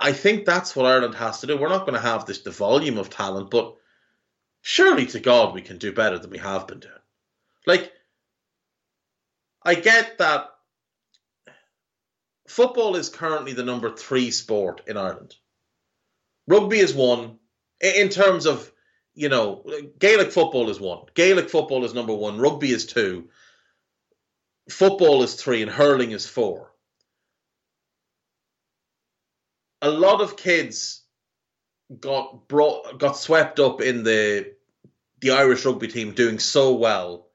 [0.00, 1.56] I think that's what Ireland has to do.
[1.56, 3.76] We're not going to have this the volume of talent, but
[4.60, 6.94] surely to God we can do better than we have been doing.
[7.66, 7.92] Like,
[9.62, 10.48] I get that
[12.48, 15.36] football is currently the number three sport in Ireland.
[16.46, 17.38] Rugby is one
[17.80, 18.70] in terms of
[19.18, 19.64] you know
[19.98, 21.04] Gaelic football is one.
[21.14, 22.38] Gaelic football is number one.
[22.38, 23.28] Rugby is two.
[24.70, 26.68] Football is three, and hurling is four
[29.82, 31.02] a lot of kids
[32.00, 34.52] got brought got swept up in the
[35.20, 37.28] the Irish rugby team doing so well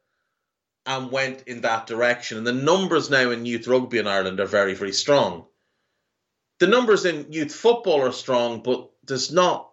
[0.85, 2.37] and went in that direction.
[2.37, 5.45] And the numbers now in youth rugby in Ireland are very, very strong.
[6.59, 9.69] The numbers in youth football are strong, but there's not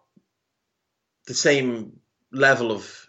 [1.27, 2.00] the same
[2.33, 3.09] level of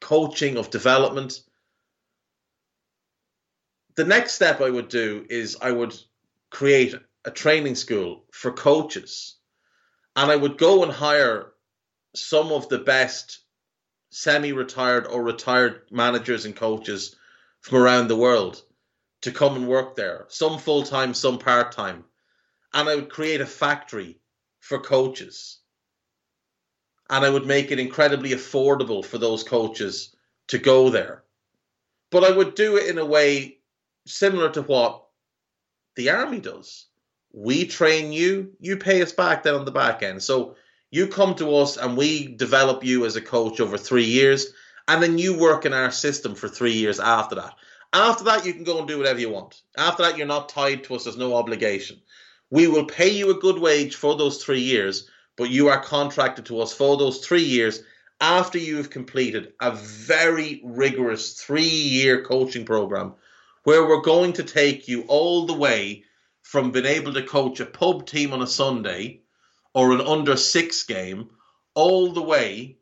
[0.00, 1.40] coaching, of development.
[3.94, 5.94] The next step I would do is I would
[6.50, 6.94] create
[7.24, 9.36] a training school for coaches,
[10.16, 11.52] and I would go and hire
[12.14, 13.40] some of the best
[14.10, 17.16] semi-retired or retired managers and coaches
[17.62, 18.62] from around the world
[19.22, 22.04] to come and work there, some full time, some part time.
[22.74, 24.20] And I would create a factory
[24.60, 25.61] for coaches.
[27.12, 30.16] And I would make it incredibly affordable for those coaches
[30.48, 31.22] to go there.
[32.10, 33.58] But I would do it in a way
[34.06, 35.04] similar to what
[35.94, 36.86] the army does
[37.32, 40.22] we train you, you pay us back then on the back end.
[40.22, 40.56] So
[40.90, 44.52] you come to us and we develop you as a coach over three years,
[44.88, 47.54] and then you work in our system for three years after that.
[47.94, 49.60] After that, you can go and do whatever you want.
[49.76, 52.00] After that, you're not tied to us, there's no obligation.
[52.50, 56.46] We will pay you a good wage for those three years, but you are contracted
[56.46, 57.82] to us for those three years
[58.20, 63.14] after you've completed a very rigorous three year coaching program
[63.64, 66.04] where we're going to take you all the way
[66.42, 69.20] from being able to coach a pub team on a Sunday
[69.74, 71.30] or an under six game
[71.74, 72.76] all the way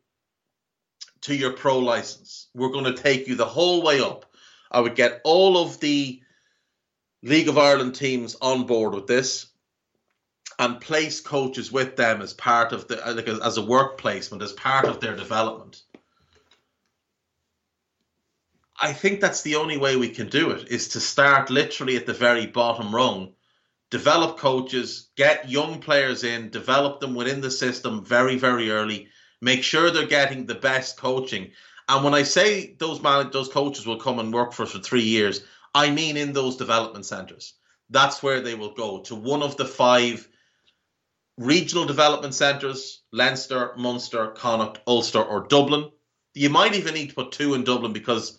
[1.21, 2.47] to your pro license.
[2.53, 4.25] We're going to take you the whole way up.
[4.71, 6.21] I would get all of the
[7.23, 9.50] League of Ireland teams on board with this
[10.59, 14.43] and place coaches with them as part of the uh, like as a work placement
[14.43, 15.81] as part of their development.
[18.79, 22.07] I think that's the only way we can do it is to start literally at
[22.07, 23.33] the very bottom rung,
[23.91, 29.09] develop coaches, get young players in, develop them within the system very very early,
[29.41, 31.51] make sure they're getting the best coaching.
[31.87, 34.79] And when I say those man, those coaches will come and work for us for
[34.79, 35.41] three years,
[35.73, 37.53] I mean in those development centres.
[37.89, 40.27] That's where they will go to one of the five
[41.41, 45.91] regional development centres: Leinster, Munster, Connacht, Ulster, or Dublin.
[46.33, 48.37] You might even need to put two in Dublin because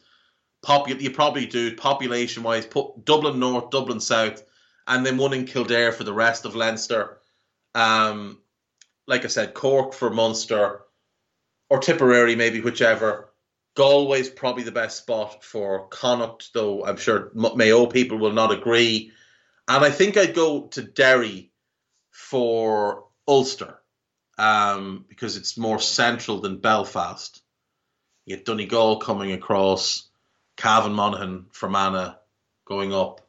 [0.86, 2.66] you probably do population wise.
[2.66, 4.42] Put Dublin North, Dublin South,
[4.86, 7.18] and then one in Kildare for the rest of Leinster.
[7.74, 8.38] Um,
[9.07, 10.82] like I said, Cork for Munster,
[11.68, 13.28] or Tipperary, maybe whichever.
[13.74, 19.12] Galway's probably the best spot for Connacht, though I'm sure Mayo people will not agree.
[19.68, 21.51] And I think I'd go to Derry
[22.12, 23.78] for Ulster
[24.38, 27.42] um, because it's more central than Belfast.
[28.24, 30.08] You have Donegal coming across,
[30.56, 32.14] Cavan Monaghan, Fermanagh
[32.64, 33.26] going up,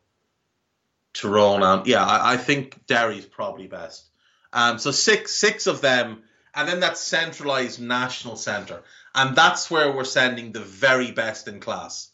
[1.14, 1.64] Tyrone.
[1.64, 4.08] Um, yeah, I, I think Derry's probably best.
[4.52, 6.22] Um, so six six of them
[6.54, 8.84] and then that centralized national center.
[9.16, 12.10] And that's where we're sending the very best in class.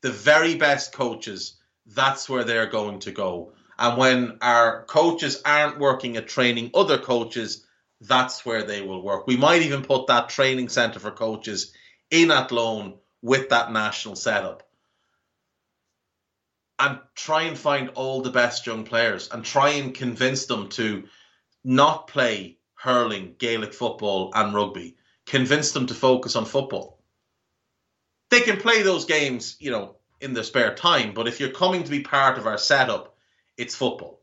[0.00, 1.54] The very best coaches,
[1.86, 3.52] that's where they're going to go.
[3.78, 7.66] And when our coaches aren't working at training other coaches,
[8.00, 9.26] that's where they will work.
[9.26, 11.72] We might even put that training center for coaches
[12.10, 14.62] in Athlone with that national setup.
[16.78, 21.04] And try and find all the best young players and try and convince them to
[21.64, 24.96] not play hurling, Gaelic football, and rugby.
[25.26, 27.00] Convince them to focus on football.
[28.30, 31.84] They can play those games, you know, in their spare time, but if you're coming
[31.84, 33.13] to be part of our setup,
[33.56, 34.20] it's football.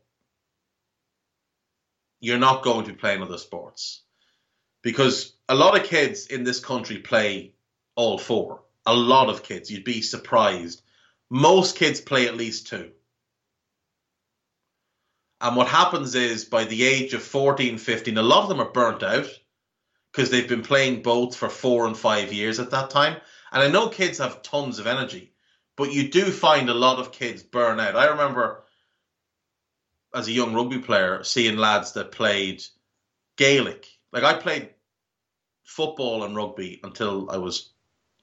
[2.20, 4.02] You're not going to be playing other sports.
[4.82, 7.54] Because a lot of kids in this country play
[7.94, 8.62] all four.
[8.86, 9.70] A lot of kids.
[9.70, 10.82] You'd be surprised.
[11.30, 12.90] Most kids play at least two.
[15.40, 18.70] And what happens is by the age of 14, 15, a lot of them are
[18.70, 19.28] burnt out
[20.12, 23.20] because they've been playing both for four and five years at that time.
[23.50, 25.32] And I know kids have tons of energy,
[25.76, 27.96] but you do find a lot of kids burn out.
[27.96, 28.62] I remember
[30.14, 32.62] as a young rugby player seeing lads that played
[33.36, 33.86] Gaelic.
[34.12, 34.70] Like I played
[35.64, 37.70] football and rugby until I was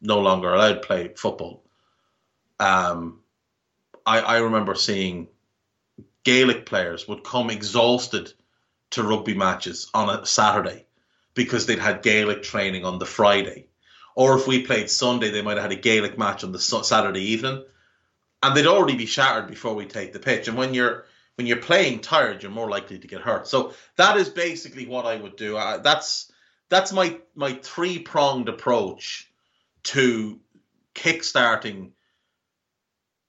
[0.02, 1.64] no longer allowed to play football.
[2.60, 3.22] Um,
[4.06, 5.28] I, I remember seeing
[6.24, 8.34] Gaelic players would come exhausted
[8.92, 10.86] to rugby matches on a Saturday
[11.34, 13.68] because they'd had Gaelic training on the Friday.
[14.16, 17.32] Or if we played Sunday, they might have had a Gaelic match on the Saturday
[17.32, 17.64] evening,
[18.44, 20.48] and they'd already be shattered before we take the pitch.
[20.48, 21.06] And when you're
[21.40, 23.48] when you're playing tired, you're more likely to get hurt.
[23.48, 25.56] So that is basically what I would do.
[25.56, 26.30] Uh, that's
[26.68, 29.32] that's my my three pronged approach
[29.84, 30.42] to
[30.94, 31.92] kickstarting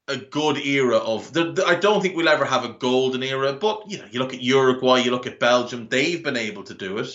[0.09, 1.33] a good era of.
[1.33, 4.19] The, the, I don't think we'll ever have a golden era, but you know, you
[4.19, 7.15] look at Uruguay, you look at Belgium, they've been able to do it.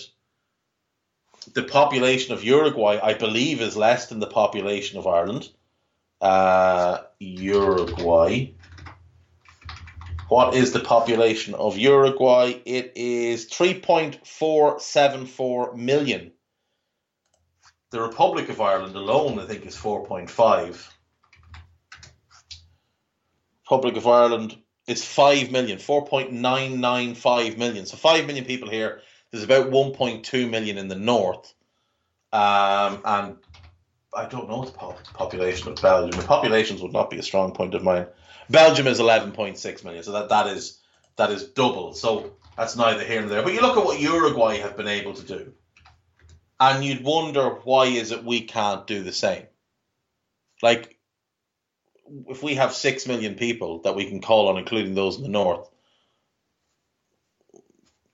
[1.52, 5.50] The population of Uruguay, I believe, is less than the population of Ireland.
[6.22, 8.54] Uh, Uruguay.
[10.28, 12.54] What is the population of Uruguay?
[12.64, 16.32] It is 3.474 million.
[17.90, 20.88] The Republic of Ireland alone, I think, is 4.5.
[23.62, 24.56] Republic of Ireland
[24.88, 27.86] is 5 million, 4.995 million.
[27.86, 29.02] So 5 million people here.
[29.30, 31.54] There's about 1.2 million in the north.
[32.32, 33.36] Um, and
[34.12, 36.20] I don't know the population of Belgium.
[36.20, 38.06] The populations would not be a strong point of mine.
[38.48, 40.80] Belgium is 11.6 million, so that, that is
[41.16, 41.94] that is double.
[41.94, 43.42] So that's neither here nor there.
[43.42, 45.52] But you look at what Uruguay have been able to do,
[46.60, 49.44] and you'd wonder why is it we can't do the same.
[50.62, 50.96] Like
[52.28, 55.28] if we have six million people that we can call on, including those in the
[55.28, 55.68] north,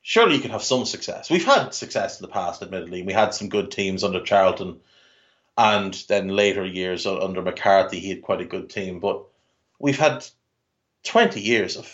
[0.00, 1.30] surely you can have some success.
[1.30, 3.02] We've had success in the past, admittedly.
[3.02, 4.80] We had some good teams under Charlton,
[5.56, 8.98] and then later years under McCarthy, he had quite a good team.
[8.98, 9.24] But
[9.82, 10.24] we've had
[11.04, 11.86] twenty years of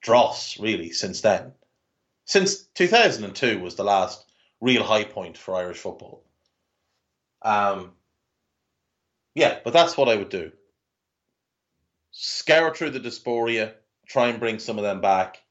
[0.00, 1.52] dross really since then.
[2.24, 4.24] Since two thousand and two was the last
[4.60, 6.24] real high point for Irish football.
[7.42, 7.92] Um,
[9.34, 10.52] yeah, but that's what I would do
[12.10, 13.74] scour through the diaspora,
[14.08, 15.42] try and bring some of them back.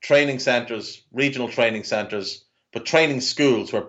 [0.00, 3.84] Training centres, regional training centres, but training schools where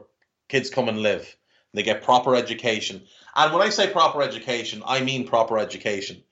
[0.49, 1.37] kids come and live.
[1.73, 3.03] They get proper education.
[3.35, 6.23] And when I say proper education, I mean proper education.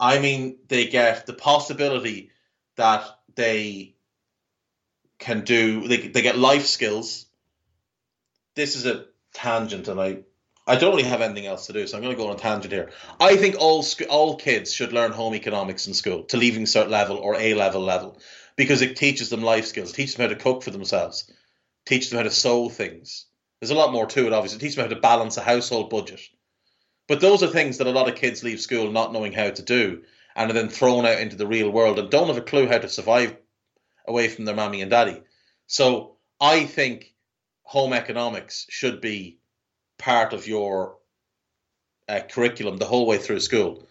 [0.00, 2.30] I mean they get the possibility
[2.76, 3.04] that
[3.34, 3.94] they
[5.18, 7.26] can do they, they get life skills.
[8.56, 10.18] This is a tangent and I
[10.66, 12.38] I don't really have anything else to do, so I'm going to go on a
[12.38, 12.90] tangent here.
[13.18, 16.88] I think all sc- all kids should learn home economics in school to leaving cert
[16.88, 18.18] level or A level level
[18.54, 21.30] because it teaches them life skills, it teaches them how to cook for themselves,
[21.84, 23.26] teaches them how to sew things.
[23.62, 24.56] There's a lot more to it, obviously.
[24.56, 26.20] It teaches them how to balance a household budget.
[27.06, 29.62] But those are things that a lot of kids leave school not knowing how to
[29.62, 30.02] do
[30.34, 32.78] and are then thrown out into the real world and don't have a clue how
[32.78, 33.36] to survive
[34.08, 35.22] away from their mommy and daddy.
[35.68, 37.14] So I think
[37.62, 39.38] home economics should be
[39.96, 40.96] part of your
[42.08, 43.86] uh, curriculum the whole way through school.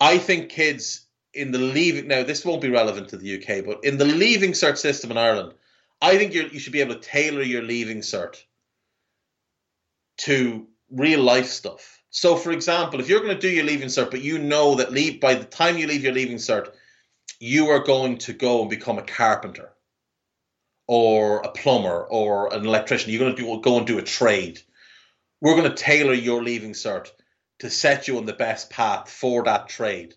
[0.00, 1.04] I think kids
[1.34, 4.52] in the leaving now this won't be relevant to the UK, but in the leaving
[4.52, 5.52] cert system in Ireland,
[6.00, 8.42] I think you should be able to tailor your leaving cert
[10.22, 12.00] to real life stuff.
[12.10, 14.92] So, for example, if you're going to do your leaving cert, but you know that
[14.92, 16.72] leave by the time you leave your leaving cert,
[17.40, 19.72] you are going to go and become a carpenter,
[20.86, 23.10] or a plumber, or an electrician.
[23.10, 24.60] You're going to do, go and do a trade.
[25.40, 27.10] We're going to tailor your leaving cert
[27.60, 30.14] to set you on the best path for that trade.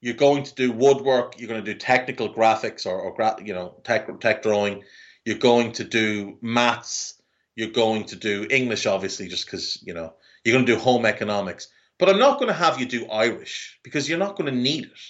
[0.00, 1.40] You're going to do woodwork.
[1.40, 4.84] You're going to do technical graphics or, or you know tech tech drawing.
[5.24, 7.15] You're going to do maths
[7.56, 11.04] you're going to do English, obviously, just because, you know, you're going to do home
[11.06, 11.68] economics.
[11.98, 14.84] But I'm not going to have you do Irish because you're not going to need
[14.84, 15.00] it.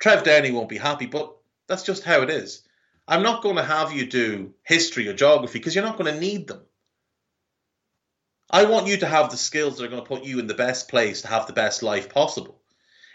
[0.00, 1.36] Trev Downey won't be happy, but
[1.68, 2.62] that's just how it is.
[3.06, 6.20] I'm not going to have you do history or geography because you're not going to
[6.20, 6.62] need them.
[8.50, 10.54] I want you to have the skills that are going to put you in the
[10.54, 12.60] best place to have the best life possible.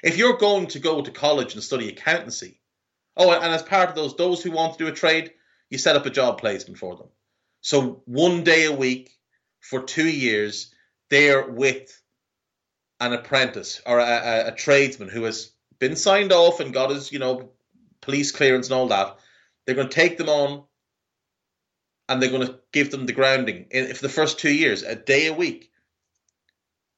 [0.01, 2.61] If you're going to go to college and study accountancy,
[3.17, 5.33] oh, and as part of those, those who want to do a trade,
[5.69, 7.07] you set up a job placement for them.
[7.65, 9.09] So one day a week
[9.59, 10.71] for two years,
[11.09, 11.99] they're with
[12.99, 15.49] an apprentice or a, a, a, tradesman who has
[15.79, 17.49] been signed off and got his, you know,
[18.01, 19.17] police clearance and all that.
[19.65, 20.65] They're going to take them on
[22.07, 24.93] and they're going to give them the grounding in, for the first two years, a
[24.95, 25.71] day a week.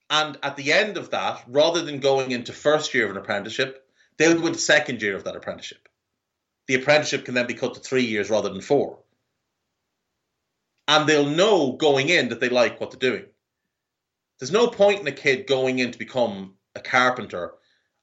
[0.10, 3.88] And at the end of that, rather than going into first year of an apprenticeship,
[4.18, 5.88] they'll go into second year of that apprenticeship.
[6.68, 9.00] The apprenticeship can then be cut to three years rather than four
[10.88, 13.26] and they'll know going in that they like what they're doing.
[14.40, 17.54] There's no point in a kid going in to become a carpenter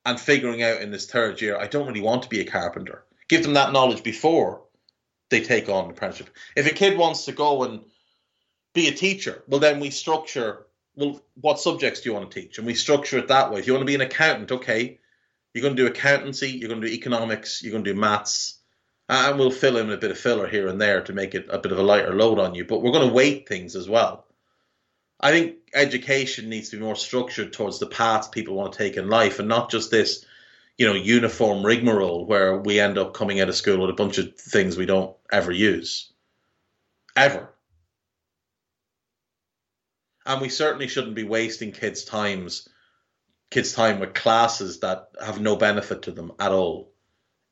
[0.04, 3.04] and figuring out in this third year, I don't really want to be a carpenter.
[3.28, 4.64] Give them that knowledge before
[5.30, 6.30] they take on an apprenticeship.
[6.56, 7.84] If a kid wants to go and
[8.74, 12.58] be a teacher, well, then we structure, well, what subjects do you want to teach?
[12.58, 13.60] And we structure it that way.
[13.60, 14.98] If you want to be an accountant, okay,
[15.54, 18.58] you're going to do accountancy, you're going to do economics, you're going to do maths,
[19.08, 21.58] and we'll fill in a bit of filler here and there to make it a
[21.58, 22.64] bit of a lighter load on you.
[22.64, 24.26] But we're going to weight things as well.
[25.20, 28.96] I think education needs to be more structured towards the paths people want to take
[28.96, 30.24] in life, and not just this,
[30.76, 34.18] you know, uniform rigmarole where we end up coming out of school with a bunch
[34.18, 36.12] of things we don't ever use,
[37.16, 37.50] ever.
[40.26, 42.68] And we certainly shouldn't be wasting kids' times,
[43.50, 46.93] kids' time with classes that have no benefit to them at all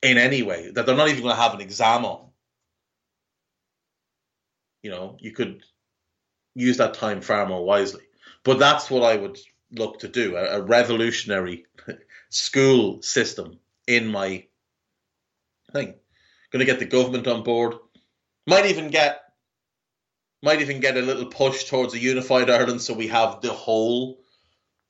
[0.02, 2.26] in any way that they're not even going to have an exam on.
[4.82, 5.62] You know, you could
[6.54, 8.02] use that time far more wisely.
[8.44, 9.38] But that's what I would
[9.70, 11.66] look to do a, a revolutionary
[12.30, 14.44] school system in my
[15.72, 15.94] thing.
[16.50, 17.74] Going to get the government on board.
[18.46, 19.20] Might even get
[20.42, 24.20] might even get a little push towards a unified Ireland so we have the whole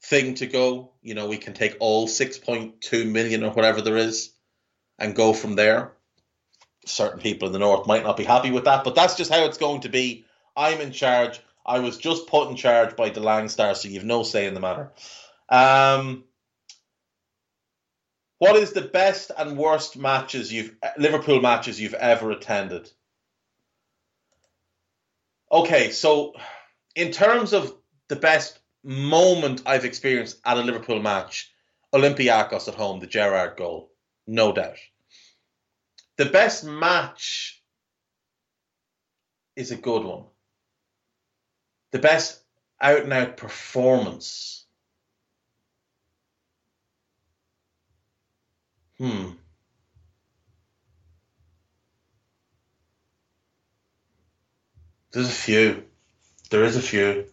[0.02, 0.92] thing to go.
[1.02, 4.31] You know, we can take all 6.2 million or whatever there is
[5.02, 5.92] and go from there.
[6.86, 9.44] Certain people in the north might not be happy with that, but that's just how
[9.44, 10.24] it's going to be.
[10.56, 11.40] I'm in charge.
[11.66, 14.60] I was just put in charge by the Langstar, so you've no say in the
[14.60, 14.90] matter.
[15.48, 16.24] Um,
[18.38, 22.90] what is the best and worst matches you've Liverpool matches you've ever attended?
[25.50, 26.34] Okay, so
[26.94, 27.74] in terms of
[28.08, 31.52] the best moment I've experienced at a Liverpool match,
[31.92, 33.92] Olympiacos at home, the Gerrard goal
[34.26, 34.78] no doubt.
[36.22, 37.60] The best match
[39.56, 40.22] is a good one.
[41.90, 42.40] The best
[42.80, 44.64] out and out performance.
[48.98, 49.30] Hmm.
[55.10, 55.82] There's a few.
[56.50, 57.26] There is a few.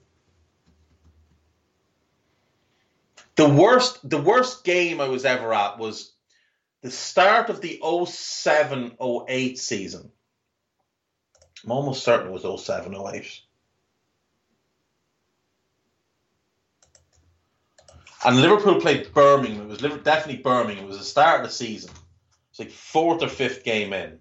[3.35, 6.11] The worst, the worst game I was ever at was
[6.81, 10.11] the start of the 07-08 season.
[11.63, 13.41] I'm almost certain it was 07-08.
[18.25, 19.71] And Liverpool played Birmingham.
[19.71, 20.85] It was definitely Birmingham.
[20.85, 21.91] It was the start of the season.
[22.49, 24.19] It's like fourth or fifth game in.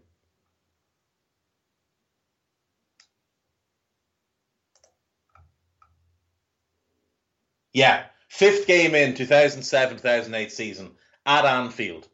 [7.73, 10.91] Yeah, fifth game in 2007 2008 season
[11.27, 12.09] at Anfield.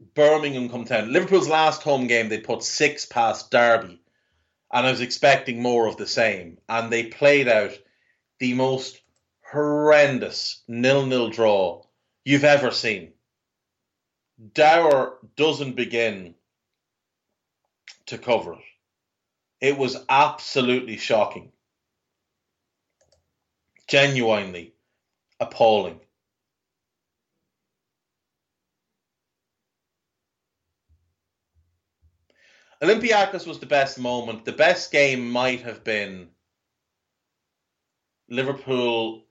[0.00, 1.12] Birmingham come down.
[1.12, 4.00] Liverpool's last home game, they put six past Derby,
[4.72, 6.58] and I was expecting more of the same.
[6.68, 7.76] And they played out
[8.38, 9.00] the most
[9.50, 11.82] horrendous nil-nil draw
[12.24, 13.12] you've ever seen.
[14.54, 16.34] Dower doesn't begin
[18.06, 18.58] to cover it.
[19.60, 21.50] It was absolutely shocking.
[23.88, 24.74] Genuinely
[25.40, 26.00] appalling.
[32.82, 34.44] Olympiacos was the best moment.
[34.44, 36.28] The best game might have been
[38.28, 39.24] Liverpool.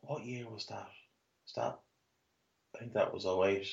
[0.00, 0.88] What year was that?
[1.44, 1.78] Was that?
[2.74, 3.66] I think that was 08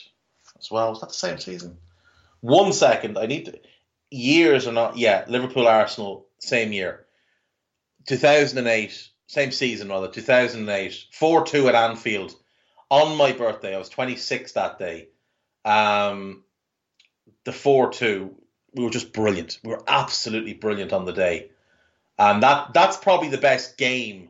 [0.60, 0.90] as well.
[0.92, 1.78] Was that the same season?
[2.40, 3.18] One second.
[3.18, 3.60] I need to.
[4.10, 4.98] Years or not?
[4.98, 7.06] Yeah, Liverpool Arsenal, same year.
[8.08, 11.06] 2008, same season rather, 2008.
[11.12, 12.36] 4 2 at Anfield
[12.90, 13.76] on my birthday.
[13.76, 15.10] I was 26 that day.
[15.64, 16.44] Um,
[17.44, 18.36] the 4 2,
[18.74, 19.60] we were just brilliant.
[19.64, 21.50] We were absolutely brilliant on the day.
[22.18, 24.30] And that that's probably the best game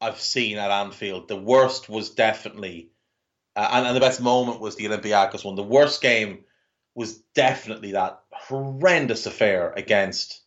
[0.00, 1.28] I've seen at Anfield.
[1.28, 2.90] The worst was definitely,
[3.56, 5.54] uh, and, and the best moment was the Olympiacos one.
[5.54, 6.44] The worst game
[6.94, 10.42] was definitely that horrendous affair against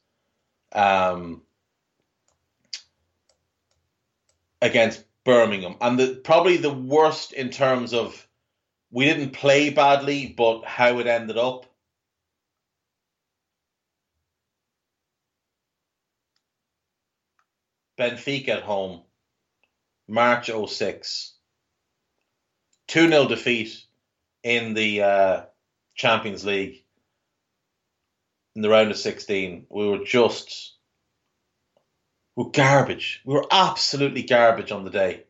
[0.73, 1.41] um,
[4.61, 8.27] against Birmingham, and the probably the worst in terms of
[8.95, 11.65] we didn't play badly, but how it ended up.
[17.99, 19.01] Benfica at home,
[20.07, 21.33] March 06.
[22.87, 23.83] 2 0 defeat
[24.43, 25.41] in the uh,
[25.95, 26.85] Champions League
[28.55, 29.65] in the round of 16.
[29.69, 30.73] We were just.
[32.37, 33.21] We were garbage.
[33.25, 35.24] We were absolutely garbage on the day.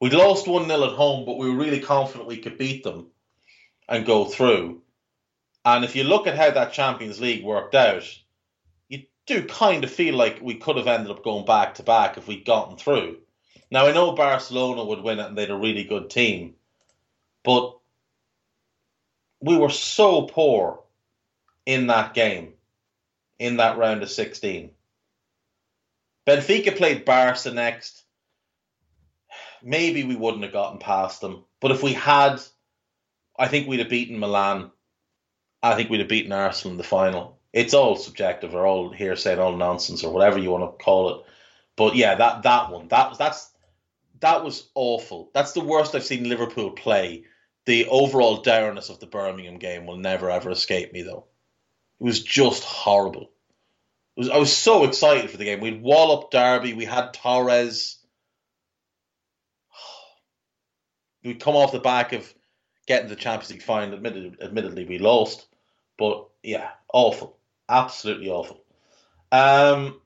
[0.00, 3.08] We'd lost 1 0 at home, but we were really confident we could beat them
[3.88, 4.80] and go through.
[5.64, 8.04] And if you look at how that Champions League worked out,
[8.88, 12.16] you do kind of feel like we could have ended up going back to back
[12.16, 13.18] if we'd gotten through.
[13.70, 16.54] Now, I know Barcelona would win it and they had a really good team,
[17.44, 17.76] but
[19.40, 20.82] we were so poor
[21.66, 22.54] in that game,
[23.38, 24.70] in that round of 16.
[26.26, 28.02] Benfica played Barca next
[29.62, 31.44] maybe we wouldn't have gotten past them.
[31.60, 32.40] But if we had,
[33.38, 34.70] I think we'd have beaten Milan.
[35.62, 37.38] I think we'd have beaten Arsenal in the final.
[37.52, 41.10] It's all subjective or all hearsay and all nonsense or whatever you want to call
[41.10, 41.26] it.
[41.76, 43.50] But yeah, that that one that that's
[44.20, 45.30] that was awful.
[45.34, 47.24] That's the worst I've seen Liverpool play.
[47.66, 51.26] The overall dourness of the Birmingham game will never ever escape me though.
[52.00, 53.30] It was just horrible.
[54.16, 55.60] Was, I was so excited for the game.
[55.60, 56.72] We'd wall up Derby.
[56.72, 57.99] We had Torres
[61.24, 62.32] we come off the back of
[62.86, 63.94] getting the Champions League final.
[63.94, 65.46] Admittedly, admittedly, we lost,
[65.98, 67.38] but yeah, awful,
[67.68, 68.62] absolutely awful.
[69.32, 70.00] Um,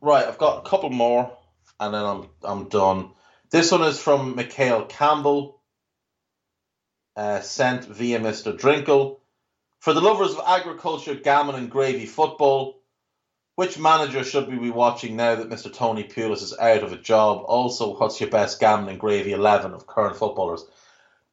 [0.00, 1.36] right, I've got a couple more,
[1.78, 3.10] and then I'm I'm done.
[3.50, 5.60] This one is from Mikhail Campbell,
[7.16, 8.56] uh, sent via Mr.
[8.56, 9.18] Drinkle.
[9.80, 12.79] For the lovers of agriculture, gammon, and gravy football,
[13.56, 15.72] which manager should we be watching now that Mr.
[15.72, 17.42] Tony Pulis is out of a job?
[17.46, 20.64] Also, what's your best gammon and gravy 11 of current footballers?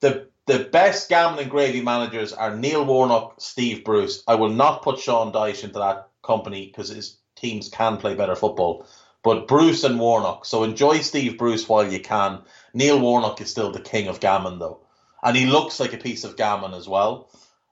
[0.02, 4.24] The the best gammon and gravy managers are Neil Warnock, Steve Bruce.
[4.28, 8.36] I will not put Sean Dyche into that company because his teams can play better
[8.36, 8.86] football.
[9.24, 10.46] But Bruce and Warnock.
[10.46, 12.44] So enjoy Steve Bruce while you can.
[12.74, 14.80] Neil Warnock is still the king of gammon, though.
[15.22, 17.30] And he looks like a piece of gammon as well.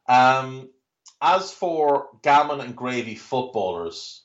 [0.08, 0.68] Um,
[1.22, 4.25] as for gammon and gravy footballers,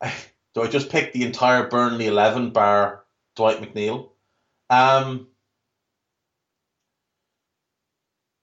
[0.54, 3.04] do I just pick the entire Burnley eleven bar
[3.36, 4.10] Dwight McNeil?
[4.70, 5.28] Um,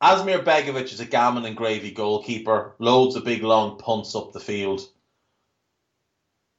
[0.01, 2.75] Asmir Begovic is a gammon and gravy goalkeeper.
[2.79, 4.81] Loads of big long punts up the field.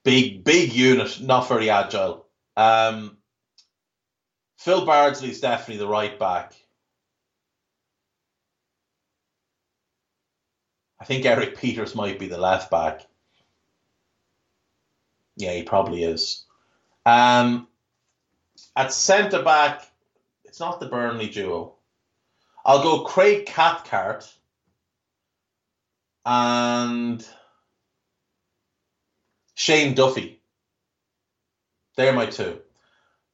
[0.04, 2.26] Big big unit, not very agile.
[2.56, 3.18] Um,
[4.58, 6.54] Phil Bardsley is definitely the right back.
[10.98, 13.06] I think Erik Pieters might be the left back.
[15.36, 16.44] Yeah, he probably is.
[17.04, 17.68] Um,
[18.74, 19.86] at centre back,
[20.44, 21.74] it's not the Burnley duo.
[22.64, 24.32] I'll go Craig Cathcart
[26.24, 27.26] and
[29.54, 30.40] Shane Duffy.
[31.96, 32.60] They're my two.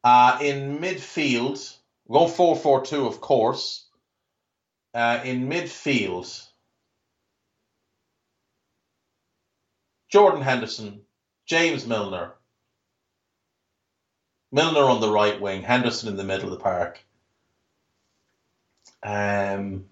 [0.04, 1.76] Uh, in midfield,
[2.06, 3.86] we're going 4 4 2, of course.
[4.92, 6.46] Uh, in midfield,
[10.10, 11.00] Jordan Henderson,
[11.52, 12.32] James Milner.
[14.50, 17.04] Milner on the right wing, Henderson in the middle of the park.
[19.02, 19.84] Um,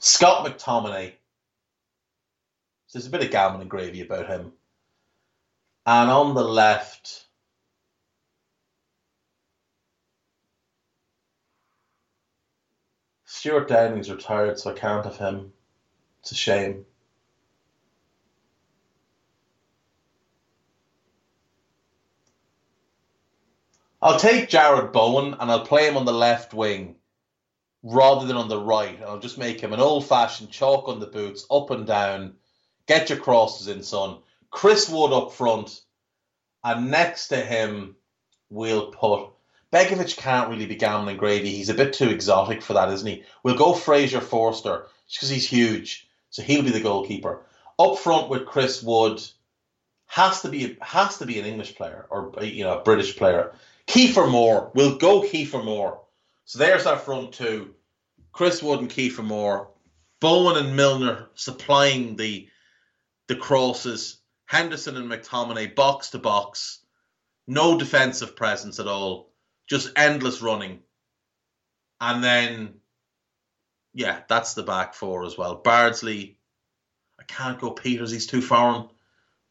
[0.00, 1.12] Scott McTominay.
[2.92, 4.50] There's a bit of gammon and gravy about him.
[5.86, 7.26] And on the left,
[13.24, 15.52] Stuart Downing's retired, so I can't have him.
[16.22, 16.86] It's a shame.
[24.04, 26.96] I'll take Jarrod Bowen and I'll play him on the left wing
[27.84, 29.00] rather than on the right.
[29.00, 32.34] I'll just make him an old fashioned chalk on the boots, up and down,
[32.88, 34.18] get your crosses in, son.
[34.50, 35.80] Chris Wood up front,
[36.64, 37.94] and next to him,
[38.50, 39.28] we'll put.
[39.72, 41.50] Begovic can't really be gambling gravy.
[41.50, 43.22] He's a bit too exotic for that, isn't he?
[43.44, 47.42] We'll go Fraser Forster because he's huge, so he'll be the goalkeeper.
[47.78, 49.22] Up front with Chris Wood
[50.06, 53.54] has to be has to be an English player or you know a British player.
[53.86, 56.00] Kiefer Moore, we'll go Kiefer Moore.
[56.44, 57.74] So there's our front two:
[58.32, 59.70] Chris Wood and Kiefer Moore,
[60.20, 62.48] Bowen and Milner supplying the
[63.28, 66.80] the crosses, Henderson and McTominay box to box,
[67.46, 69.32] no defensive presence at all,
[69.68, 70.80] just endless running.
[72.00, 72.74] And then,
[73.94, 75.54] yeah, that's the back four as well.
[75.54, 76.38] Bardsley,
[77.18, 78.88] I can't go Pieters, he's too foreign.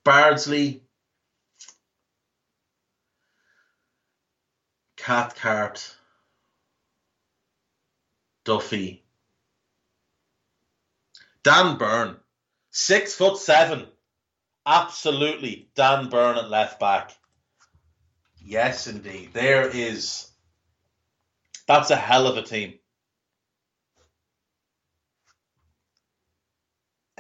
[0.04, 0.84] Bardsley,
[5.02, 5.96] Cathcart,
[8.46, 9.04] Duffy,
[11.44, 12.18] Dan Burn.
[12.70, 13.88] Six foot seven.
[14.66, 15.70] Absolutely.
[15.76, 17.12] Dan Burn at left back.
[18.38, 19.32] Yes, indeed.
[19.34, 20.28] There is.
[21.68, 22.76] That's a hell of a team.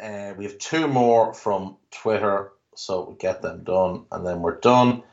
[0.01, 4.59] Uh, we have two more from Twitter, so we get them done, and then we're
[4.59, 5.03] done.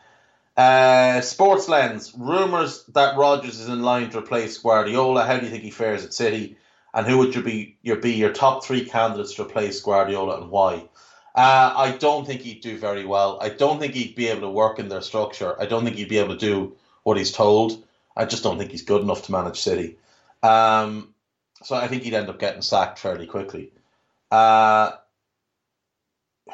[0.58, 5.24] Uh, Sports Lens rumors that Rodgers is in line to replace Guardiola.
[5.24, 6.56] How do you think he fares at City?
[6.92, 10.50] And who would you be your be your top three candidates to replace Guardiola and
[10.50, 10.88] why?
[11.32, 13.38] Uh, I don't think he'd do very well.
[13.40, 15.54] I don't think he'd be able to work in their structure.
[15.60, 17.84] I don't think he'd be able to do what he's told.
[18.16, 19.96] I just don't think he's good enough to manage City.
[20.42, 21.14] Um,
[21.62, 23.70] so I think he'd end up getting sacked fairly quickly.
[24.32, 24.90] Uh,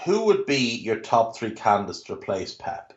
[0.04, 2.92] who would be your top three candidates to replace Pep?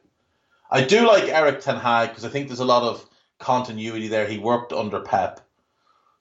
[0.70, 3.06] I do like Erik Ten Hag because I think there's a lot of
[3.40, 4.28] continuity there.
[4.28, 5.40] He worked under Pep.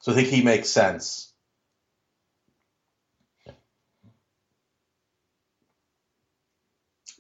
[0.01, 1.33] So I think he makes sense.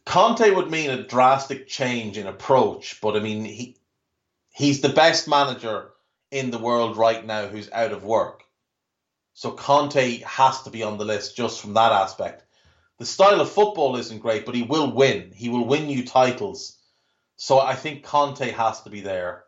[0.05, 3.77] Conte would mean a drastic change in approach, but I mean he
[4.51, 5.91] he's the best manager
[6.31, 8.45] in the world right now who's out of work.
[9.35, 12.45] So Conte has to be on the list just from that aspect.
[12.99, 15.33] The style of football isn't great, but he will win.
[15.35, 16.76] He will win you titles.
[17.37, 19.47] So I think Conte has to be there.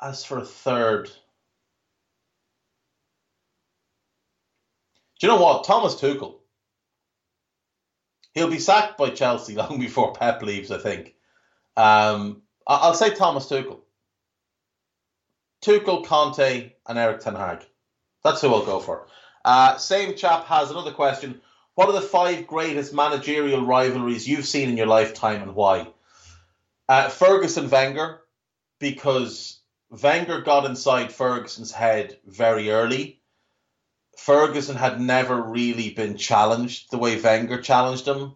[0.00, 1.06] as for a third,
[5.20, 5.64] do you know what?
[5.64, 6.36] Thomas Tuchel.
[8.34, 11.14] He'll be sacked by Chelsea long before Pep leaves, I think.
[11.76, 13.80] Um, I'll say Thomas Tuchel.
[15.62, 17.66] Tuchel, Conte, and Erik Ten Hag.
[18.22, 19.08] That's who I'll go for.
[19.44, 21.40] Uh, same chap has another question.
[21.78, 25.86] What are the five greatest managerial rivalries you've seen in your lifetime and why?
[26.88, 28.18] Uh, Ferguson Wenger,
[28.80, 33.20] because Wenger got inside Ferguson's head very early.
[34.16, 38.34] Ferguson had never really been challenged the way Wenger challenged him.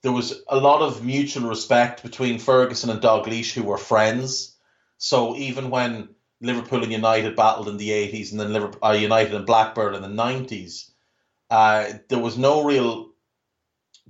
[0.00, 4.56] There was a lot of mutual respect between Ferguson and Dalglish, who were friends.
[4.96, 6.08] So even when
[6.40, 10.00] Liverpool and United battled in the 80s and then Liverpool, uh, United and Blackburn in
[10.00, 10.89] the 90s,
[11.50, 13.10] uh, there was no real,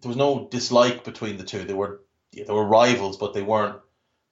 [0.01, 1.65] there was no dislike between the two.
[1.65, 2.03] They were,
[2.33, 3.81] yeah, they were rivals, but they weren't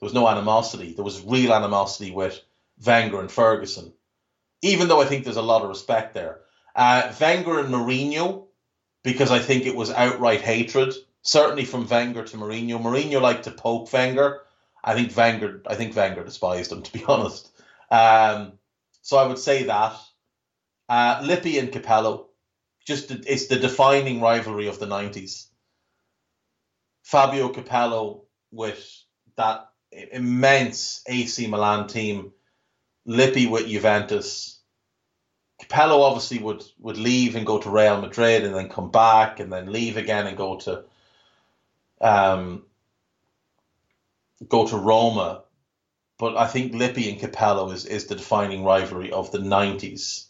[0.00, 0.92] there was no animosity.
[0.92, 2.40] There was real animosity with
[2.84, 3.92] Wenger and Ferguson,
[4.62, 6.40] even though I think there's a lot of respect there.
[6.74, 8.46] Uh, Wenger and Mourinho,
[9.02, 12.80] because I think it was outright hatred, certainly from Wenger to Mourinho.
[12.80, 14.42] Mourinho liked to poke Wenger.
[14.84, 17.50] I think Wenger, I think Wenger despised him, to be honest.
[17.90, 18.52] Um,
[19.02, 19.96] so I would say that.
[20.88, 22.27] Uh, Lippi and Capello,
[22.88, 25.48] just it's the defining rivalry of the 90s.
[27.02, 28.82] Fabio Capello with
[29.36, 32.32] that immense AC Milan team,
[33.04, 34.58] Lippi with Juventus.
[35.60, 39.52] Capello obviously would would leave and go to Real Madrid and then come back and
[39.52, 40.84] then leave again and go to
[42.00, 42.64] um
[44.48, 45.42] go to Roma.
[46.18, 50.27] But I think Lippi and Capello is, is the defining rivalry of the nineties.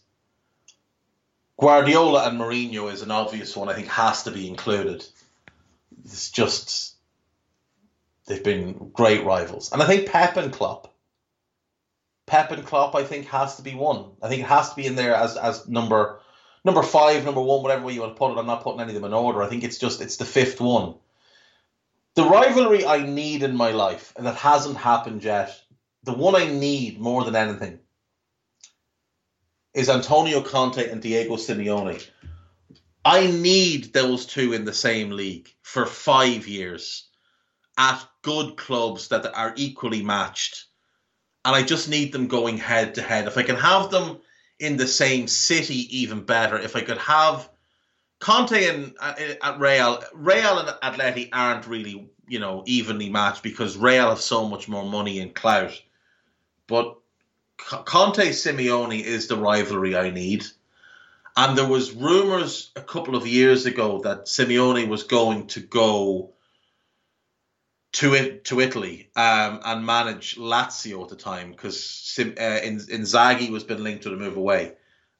[1.59, 3.67] Guardiola and Mourinho is an obvious one.
[3.67, 5.05] I think has to be included.
[6.05, 6.95] It's just
[8.25, 10.93] they've been great rivals, and I think Pep and Klopp.
[12.25, 14.11] Pep and Klopp, I think, has to be one.
[14.21, 16.21] I think it has to be in there as as number
[16.63, 18.37] number five, number one, whatever way you want to put it.
[18.37, 19.43] I'm not putting any of them in order.
[19.43, 20.95] I think it's just it's the fifth one.
[22.15, 25.61] The rivalry I need in my life, and that hasn't happened yet,
[26.03, 27.79] the one I need more than anything
[29.79, 32.05] is Antonio Conte and Diego Simeone.
[33.05, 37.07] I need those two in the same league for five years
[37.77, 40.65] at good clubs that are equally matched.
[41.45, 43.27] And I just need them going head to head.
[43.27, 44.19] If I can have them
[44.59, 46.57] in the same city, even better.
[46.57, 47.49] If I could have
[48.19, 53.77] Conte and uh, at Real, Real and Atleti aren't really, you know, evenly matched because
[53.77, 55.81] Real have so much more money and clout.
[56.67, 56.98] But
[57.59, 60.45] Conte Simeone is the rivalry I need.
[61.37, 66.33] And there was rumors a couple of years ago that Simeone was going to go
[67.91, 73.63] to it to Italy um, and manage Lazio at the time because uh, Inzaghi was
[73.63, 74.73] been linked to the move away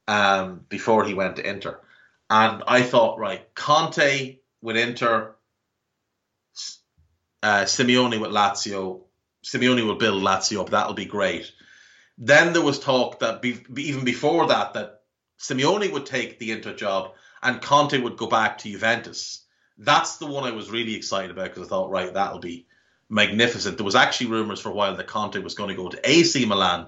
[0.07, 1.79] um, before he went to Inter.
[2.29, 5.35] And I thought, right, Conte with Inter,
[7.41, 9.01] uh, Simeone with Lazio.
[9.43, 10.69] Simeone will build Lazio up.
[10.71, 11.51] That'll be great.
[12.19, 15.01] Then there was talk that be, even before that, that
[15.39, 19.45] Simeone would take the Inter job and Conte would go back to Juventus.
[19.77, 22.67] That's the one I was really excited about because I thought, right, that'll be
[23.09, 23.77] magnificent.
[23.77, 26.45] There was actually rumors for a while that Conte was going to go to AC
[26.45, 26.87] Milan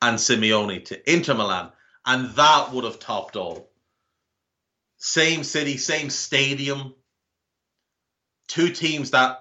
[0.00, 1.72] and Simeone to Inter Milan,
[2.06, 3.68] and that would have topped all.
[4.98, 6.94] Same city, same stadium,
[8.46, 9.40] two teams that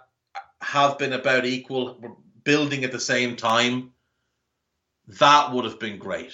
[0.61, 3.91] have been about equal, building at the same time.
[5.07, 6.33] That would have been great.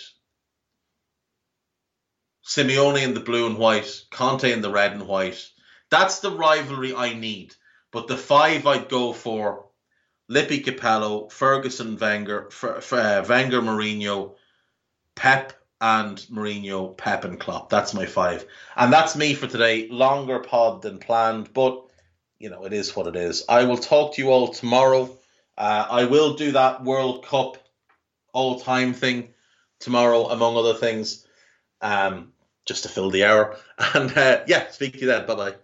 [2.46, 5.50] Simeone in the blue and white, Conte in the red and white.
[5.90, 7.56] That's the rivalry I need.
[7.92, 9.68] But the five I'd go for
[10.30, 14.36] Lippi Capello, Ferguson Wenger, uh, Wenger Mourinho,
[15.16, 17.70] Pep and Mourinho, Pep and Klopp.
[17.70, 18.46] That's my five.
[18.76, 19.88] And that's me for today.
[19.90, 21.86] Longer pod than planned, but
[22.40, 23.46] you know, it is what it is.
[23.48, 25.18] I will talk to you all tomorrow.
[25.58, 27.63] Uh, I will do that World Cup
[28.34, 29.34] all time thing
[29.80, 31.28] tomorrow, among other things,
[31.82, 32.34] um,
[32.66, 33.58] just to fill the hour.
[33.96, 35.26] And uh, yeah, speak to you then.
[35.28, 35.56] Bye bye.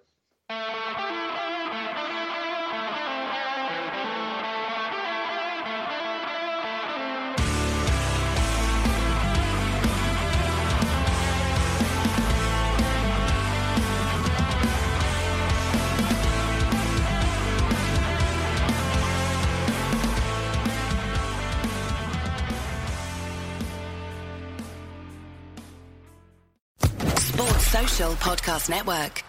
[28.20, 29.29] Podcast Network.